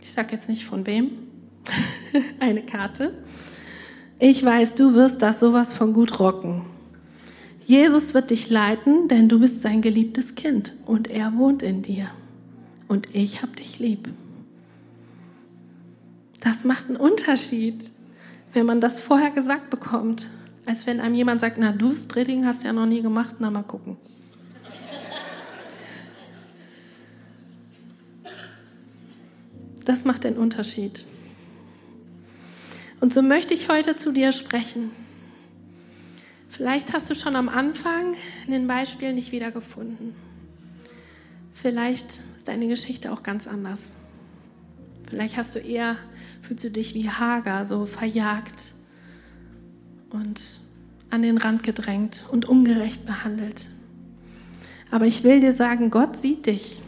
Ich 0.00 0.12
sage 0.12 0.32
jetzt 0.32 0.48
nicht 0.48 0.64
von 0.64 0.86
wem. 0.86 1.10
Eine 2.40 2.62
Karte. 2.62 3.12
Ich 4.18 4.42
weiß, 4.42 4.76
du 4.76 4.94
wirst 4.94 5.20
das 5.20 5.40
sowas 5.40 5.74
von 5.74 5.92
gut 5.92 6.20
rocken. 6.20 6.62
Jesus 7.66 8.14
wird 8.14 8.30
dich 8.30 8.48
leiten, 8.48 9.08
denn 9.08 9.28
du 9.28 9.40
bist 9.40 9.60
sein 9.60 9.82
geliebtes 9.82 10.34
Kind 10.34 10.72
und 10.86 11.10
er 11.10 11.36
wohnt 11.36 11.62
in 11.62 11.82
dir. 11.82 12.08
Und 12.88 13.14
ich 13.14 13.42
hab 13.42 13.56
dich 13.56 13.78
lieb. 13.78 14.08
Das 16.40 16.64
macht 16.64 16.88
einen 16.88 16.96
Unterschied, 16.96 17.90
wenn 18.54 18.64
man 18.64 18.80
das 18.80 19.00
vorher 19.00 19.32
gesagt 19.32 19.68
bekommt, 19.68 20.30
als 20.66 20.86
wenn 20.86 21.00
einem 21.00 21.14
jemand 21.14 21.40
sagt, 21.40 21.58
na 21.58 21.72
du 21.72 21.90
das 21.90 22.06
Predigen 22.06 22.44
hast 22.44 22.64
ja 22.64 22.72
noch 22.72 22.86
nie 22.86 23.00
gemacht, 23.00 23.36
na 23.38 23.50
mal 23.50 23.62
gucken. 23.62 23.96
Das 29.84 30.04
macht 30.04 30.24
den 30.24 30.36
Unterschied. 30.36 31.04
Und 33.00 33.14
so 33.14 33.22
möchte 33.22 33.54
ich 33.54 33.68
heute 33.68 33.94
zu 33.94 34.10
dir 34.10 34.32
sprechen. 34.32 34.90
Vielleicht 36.48 36.92
hast 36.92 37.08
du 37.08 37.14
schon 37.14 37.36
am 37.36 37.48
Anfang 37.48 38.16
in 38.46 38.52
den 38.52 38.66
Beispielen 38.66 39.14
nicht 39.14 39.30
wiedergefunden. 39.30 40.14
Vielleicht 41.54 42.22
ist 42.36 42.48
deine 42.48 42.66
Geschichte 42.66 43.12
auch 43.12 43.22
ganz 43.22 43.46
anders. 43.46 43.80
Vielleicht 45.08 45.36
hast 45.36 45.54
du 45.54 45.60
eher, 45.60 45.96
fühlst 46.42 46.64
du 46.64 46.70
dich 46.70 46.94
wie 46.94 47.08
Hager, 47.08 47.64
so 47.66 47.86
verjagt 47.86 48.72
und 50.10 50.60
an 51.10 51.22
den 51.22 51.38
Rand 51.38 51.62
gedrängt 51.62 52.26
und 52.30 52.44
ungerecht 52.46 53.06
behandelt. 53.06 53.68
Aber 54.90 55.06
ich 55.06 55.24
will 55.24 55.40
dir 55.40 55.52
sagen, 55.52 55.90
Gott 55.90 56.16
sieht 56.16 56.46
dich. 56.46 56.80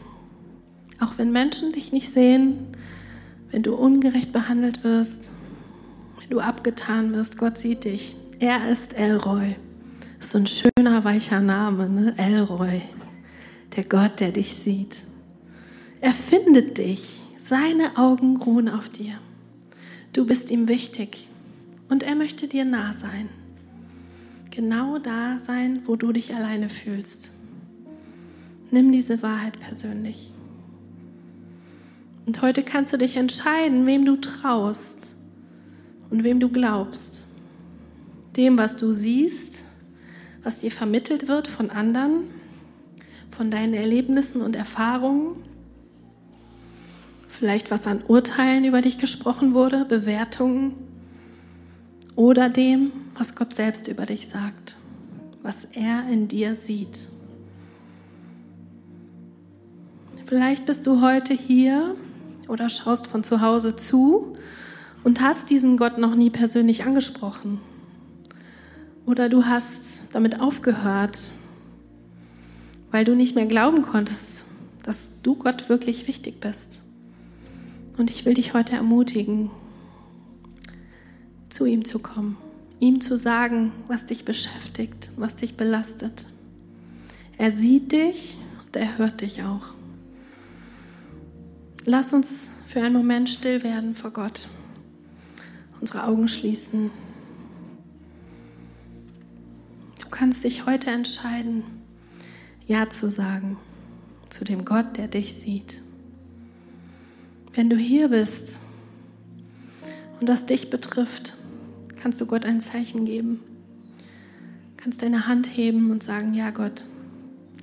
Auch 1.00 1.18
wenn 1.18 1.32
Menschen 1.32 1.72
dich 1.72 1.92
nicht 1.92 2.12
sehen, 2.12 2.66
wenn 3.50 3.62
du 3.62 3.74
ungerecht 3.74 4.32
behandelt 4.32 4.84
wirst, 4.84 5.32
wenn 6.20 6.30
du 6.30 6.40
abgetan 6.40 7.12
wirst, 7.12 7.38
Gott 7.38 7.58
sieht 7.58 7.84
dich. 7.84 8.16
Er 8.38 8.68
ist 8.70 8.94
Elroy. 8.94 9.56
So 10.20 10.38
ein 10.38 10.46
schöner, 10.46 11.04
weicher 11.04 11.40
Name, 11.40 11.88
ne? 11.88 12.14
Elroy. 12.16 12.82
Der 13.76 13.84
Gott, 13.84 14.20
der 14.20 14.32
dich 14.32 14.54
sieht. 14.54 15.02
Er 16.00 16.12
findet 16.12 16.78
dich. 16.78 17.20
Seine 17.38 17.96
Augen 17.96 18.36
ruhen 18.36 18.68
auf 18.68 18.88
dir. 18.88 19.14
Du 20.12 20.26
bist 20.26 20.50
ihm 20.50 20.68
wichtig 20.68 21.28
und 21.88 22.02
er 22.02 22.14
möchte 22.14 22.48
dir 22.48 22.64
nah 22.64 22.92
sein. 22.94 23.28
Genau 24.50 24.98
da 24.98 25.38
sein, 25.42 25.82
wo 25.86 25.96
du 25.96 26.12
dich 26.12 26.34
alleine 26.34 26.68
fühlst. 26.68 27.32
Nimm 28.70 28.92
diese 28.92 29.22
Wahrheit 29.22 29.58
persönlich. 29.60 30.32
Und 32.26 32.42
heute 32.42 32.62
kannst 32.62 32.92
du 32.92 32.98
dich 32.98 33.16
entscheiden, 33.16 33.86
wem 33.86 34.04
du 34.04 34.16
traust 34.16 35.14
und 36.10 36.24
wem 36.24 36.40
du 36.40 36.48
glaubst 36.48 37.24
dem, 38.38 38.56
was 38.56 38.76
du 38.76 38.92
siehst, 38.92 39.64
was 40.44 40.60
dir 40.60 40.70
vermittelt 40.70 41.28
wird 41.28 41.48
von 41.48 41.70
anderen, 41.70 42.22
von 43.32 43.50
deinen 43.50 43.74
Erlebnissen 43.74 44.40
und 44.40 44.56
Erfahrungen, 44.56 45.42
vielleicht 47.28 47.70
was 47.70 47.86
an 47.86 48.02
Urteilen 48.06 48.64
über 48.64 48.80
dich 48.80 48.98
gesprochen 48.98 49.54
wurde, 49.54 49.84
Bewertungen 49.84 50.74
oder 52.18 52.48
dem, 52.48 52.90
was 53.16 53.36
Gott 53.36 53.54
selbst 53.54 53.86
über 53.86 54.04
dich 54.04 54.26
sagt, 54.26 54.76
was 55.40 55.66
er 55.66 56.08
in 56.08 56.26
dir 56.26 56.56
sieht. 56.56 56.98
Vielleicht 60.26 60.66
bist 60.66 60.84
du 60.84 61.00
heute 61.00 61.32
hier 61.32 61.94
oder 62.48 62.70
schaust 62.70 63.06
von 63.06 63.22
zu 63.22 63.40
Hause 63.40 63.76
zu 63.76 64.36
und 65.04 65.20
hast 65.20 65.48
diesen 65.48 65.76
Gott 65.76 65.98
noch 65.98 66.16
nie 66.16 66.28
persönlich 66.28 66.82
angesprochen 66.82 67.60
oder 69.06 69.28
du 69.28 69.44
hast 69.44 70.12
damit 70.12 70.40
aufgehört, 70.40 71.30
weil 72.90 73.04
du 73.04 73.14
nicht 73.14 73.36
mehr 73.36 73.46
glauben 73.46 73.82
konntest, 73.82 74.44
dass 74.82 75.12
du 75.22 75.36
Gott 75.36 75.68
wirklich 75.68 76.08
wichtig 76.08 76.40
bist. 76.40 76.80
Und 77.96 78.10
ich 78.10 78.24
will 78.24 78.34
dich 78.34 78.54
heute 78.54 78.74
ermutigen, 78.74 79.52
zu 81.58 81.66
ihm 81.66 81.84
zu 81.84 81.98
kommen, 81.98 82.36
ihm 82.78 83.00
zu 83.00 83.18
sagen, 83.18 83.72
was 83.88 84.06
dich 84.06 84.24
beschäftigt, 84.24 85.10
was 85.16 85.34
dich 85.34 85.56
belastet. 85.56 86.26
Er 87.36 87.50
sieht 87.50 87.90
dich 87.90 88.38
und 88.64 88.76
er 88.76 88.96
hört 88.96 89.22
dich 89.22 89.42
auch. 89.42 89.66
Lass 91.84 92.12
uns 92.12 92.48
für 92.68 92.80
einen 92.80 92.94
Moment 92.94 93.28
still 93.28 93.64
werden 93.64 93.96
vor 93.96 94.12
Gott, 94.12 94.46
unsere 95.80 96.04
Augen 96.04 96.28
schließen. 96.28 96.92
Du 100.00 100.08
kannst 100.10 100.44
dich 100.44 100.64
heute 100.64 100.92
entscheiden, 100.92 101.64
Ja 102.68 102.88
zu 102.88 103.10
sagen 103.10 103.56
zu 104.30 104.44
dem 104.44 104.64
Gott, 104.64 104.96
der 104.96 105.08
dich 105.08 105.34
sieht. 105.34 105.80
Wenn 107.52 107.68
du 107.68 107.74
hier 107.74 108.10
bist 108.10 108.58
und 110.20 110.28
das 110.28 110.46
dich 110.46 110.70
betrifft, 110.70 111.34
kannst 111.98 112.20
du 112.20 112.26
Gott 112.26 112.44
ein 112.44 112.60
Zeichen 112.60 113.04
geben. 113.04 113.40
Kannst 114.76 115.02
deine 115.02 115.26
Hand 115.26 115.56
heben 115.56 115.90
und 115.90 116.02
sagen, 116.02 116.34
ja 116.34 116.50
Gott, 116.50 116.84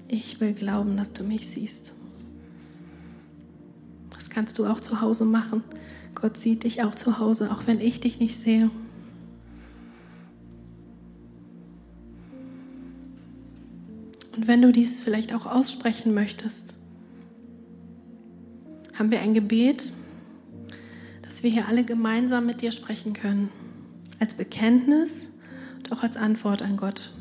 ich 0.08 0.40
will 0.40 0.54
glauben, 0.54 0.98
dass 0.98 1.14
du 1.14 1.24
mich 1.24 1.50
siehst. 1.50 1.94
Das 4.12 4.30
kannst 4.30 4.60
du 4.60 4.66
auch 4.66 4.80
zu 4.80 5.02
Hause 5.02 5.26
machen. 5.26 5.64
Gott 6.14 6.38
sieht 6.38 6.64
dich 6.64 6.84
auch 6.84 6.96
zu 6.96 7.20
Hause, 7.20 7.52
auch 7.52 7.68
wenn 7.68 7.80
ich 7.80 8.00
dich 8.00 8.20
nicht 8.20 8.40
sehe. 8.40 8.70
Und 14.36 14.48
wenn 14.48 14.62
du 14.62 14.72
dies 14.72 15.02
vielleicht 15.04 15.34
auch 15.34 15.46
aussprechen 15.46 16.14
möchtest, 16.14 16.76
haben 18.94 19.12
wir 19.12 19.22
ein 19.22 19.34
Gebet, 19.34 19.92
das 21.22 21.44
wir 21.44 21.50
hier 21.50 21.68
alle 21.68 21.84
gemeinsam 21.84 22.46
mit 22.46 22.62
dir 22.62 22.72
sprechen 22.72 23.14
können. 23.14 23.50
Als 24.20 24.34
Bekenntnis 24.34 25.28
und 25.78 25.92
auch 25.92 26.04
als 26.04 26.18
Antwort 26.18 26.62
an 26.62 26.78
Gott. 26.78 27.12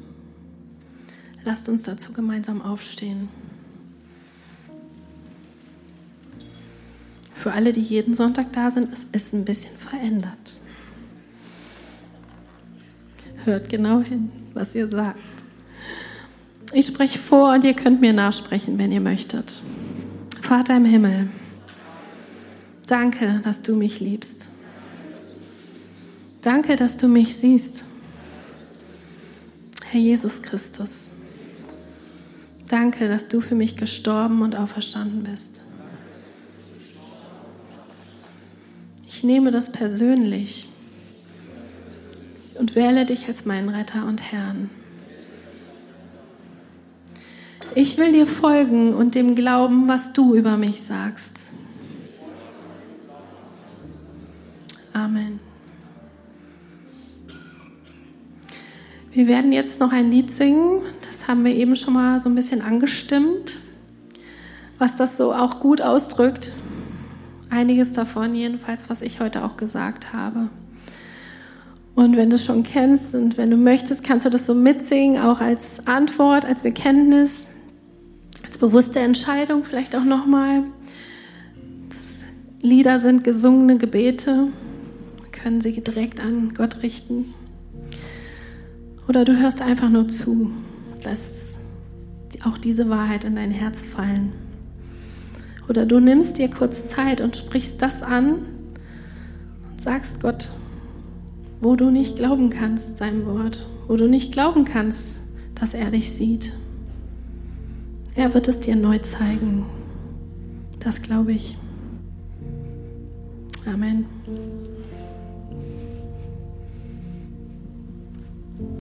Lasst 1.45 1.68
uns 1.68 1.82
dazu 1.82 2.12
gemeinsam 2.12 2.62
aufstehen. 2.62 3.28
Für 7.34 7.53
alle, 7.53 7.72
die 7.72 7.82
jeden 7.82 8.14
Sonntag 8.14 8.53
da 8.55 8.70
sind, 8.70 8.90
ist 8.92 9.09
es 9.12 9.32
ein 9.34 9.45
bisschen 9.45 9.76
verändert. 9.76 10.57
Hört 13.45 13.68
genau 13.68 14.01
hin, 14.01 14.30
was 14.55 14.74
ihr 14.74 14.88
sagt. 14.88 15.20
Ich 16.72 16.86
spreche 16.86 17.18
vor 17.18 17.53
und 17.53 17.64
ihr 17.64 17.74
könnt 17.74 18.01
mir 18.01 18.14
nachsprechen, 18.14 18.78
wenn 18.78 18.90
ihr 18.90 19.03
möchtet. 19.03 19.62
Vater 20.40 20.76
im 20.76 20.86
Himmel, 20.86 21.28
danke, 22.86 23.42
dass 23.45 23.61
du 23.61 23.76
mich 23.76 24.01
liebst. 24.01 24.49
Danke, 26.45 26.76
dass 26.76 26.99
du 26.99 27.09
mich 27.09 27.36
siehst. 27.36 27.84
Herr 29.90 29.99
Jesus 29.99 30.42
Christus, 30.42 31.11
danke, 32.68 33.09
dass 33.09 33.28
du 33.28 33.40
für 33.40 33.55
mich 33.55 33.78
gestorben 33.78 34.42
und 34.42 34.55
auferstanden 34.55 35.22
bist. 35.22 35.62
Ich 39.09 39.24
nehme 39.24 39.53
das 39.53 39.72
persönlich 39.72 40.68
und 42.59 42.74
wähle 42.74 43.07
dich 43.07 43.26
als 43.26 43.47
meinen 43.47 43.70
Retter 43.70 44.05
und 44.05 44.20
Herrn. 44.30 44.68
Ich 47.74 47.97
will 47.97 48.12
dir 48.12 48.26
folgen 48.26 48.92
und 48.92 49.14
dem 49.14 49.34
glauben, 49.34 49.88
was 49.88 50.12
du 50.12 50.34
über 50.34 50.59
mich 50.59 50.82
sagst. 50.82 51.32
Amen. 54.92 55.40
Wir 59.14 59.28
werden 59.28 59.52
jetzt 59.52 59.78
noch 59.78 59.92
ein 59.92 60.10
Lied 60.10 60.34
singen. 60.34 60.80
Das 61.08 61.28
haben 61.28 61.44
wir 61.44 61.54
eben 61.54 61.76
schon 61.76 61.94
mal 61.94 62.18
so 62.18 62.28
ein 62.28 62.34
bisschen 62.34 62.60
angestimmt, 62.60 63.58
was 64.80 64.96
das 64.96 65.16
so 65.16 65.32
auch 65.32 65.60
gut 65.60 65.80
ausdrückt. 65.80 66.52
Einiges 67.48 67.92
davon 67.92 68.34
jedenfalls, 68.34 68.90
was 68.90 69.02
ich 69.02 69.20
heute 69.20 69.44
auch 69.44 69.56
gesagt 69.56 70.12
habe. 70.12 70.48
Und 71.94 72.16
wenn 72.16 72.28
du 72.28 72.34
es 72.34 72.44
schon 72.44 72.64
kennst 72.64 73.14
und 73.14 73.38
wenn 73.38 73.52
du 73.52 73.56
möchtest, 73.56 74.02
kannst 74.02 74.26
du 74.26 74.30
das 74.30 74.46
so 74.46 74.54
mitsingen, 74.54 75.22
auch 75.22 75.40
als 75.40 75.86
Antwort, 75.86 76.44
als 76.44 76.62
Bekenntnis, 76.62 77.46
als 78.44 78.58
bewusste 78.58 78.98
Entscheidung 78.98 79.62
vielleicht 79.62 79.94
auch 79.94 80.02
nochmal. 80.02 80.64
Lieder 82.62 82.98
sind 82.98 83.22
gesungene 83.22 83.78
Gebete, 83.78 84.48
können 85.30 85.60
sie 85.60 85.80
direkt 85.80 86.18
an 86.18 86.52
Gott 86.54 86.82
richten. 86.82 87.32
Oder 89.09 89.24
du 89.24 89.38
hörst 89.38 89.61
einfach 89.61 89.90
nur 89.90 90.09
zu, 90.09 90.50
lass 91.02 91.44
auch 92.44 92.59
diese 92.59 92.88
Wahrheit 92.88 93.24
in 93.24 93.36
dein 93.36 93.50
Herz 93.50 93.80
fallen. 93.80 94.32
Oder 95.68 95.86
du 95.86 96.00
nimmst 96.00 96.38
dir 96.38 96.48
kurz 96.48 96.88
Zeit 96.88 97.20
und 97.20 97.36
sprichst 97.36 97.80
das 97.80 98.02
an 98.02 98.34
und 99.70 99.80
sagst 99.80 100.20
Gott, 100.20 100.50
wo 101.61 101.76
du 101.76 101.90
nicht 101.90 102.16
glauben 102.16 102.50
kannst, 102.50 102.98
seinem 102.98 103.24
Wort, 103.26 103.66
wo 103.88 103.96
du 103.96 104.09
nicht 104.09 104.32
glauben 104.32 104.64
kannst, 104.64 105.20
dass 105.55 105.72
er 105.72 105.90
dich 105.90 106.12
sieht. 106.12 106.52
Er 108.14 108.34
wird 108.34 108.48
es 108.48 108.61
dir 108.61 108.76
neu 108.76 108.98
zeigen. 108.98 109.64
Das 110.80 111.00
glaube 111.00 111.32
ich. 111.32 111.57
Amen. 113.66 114.05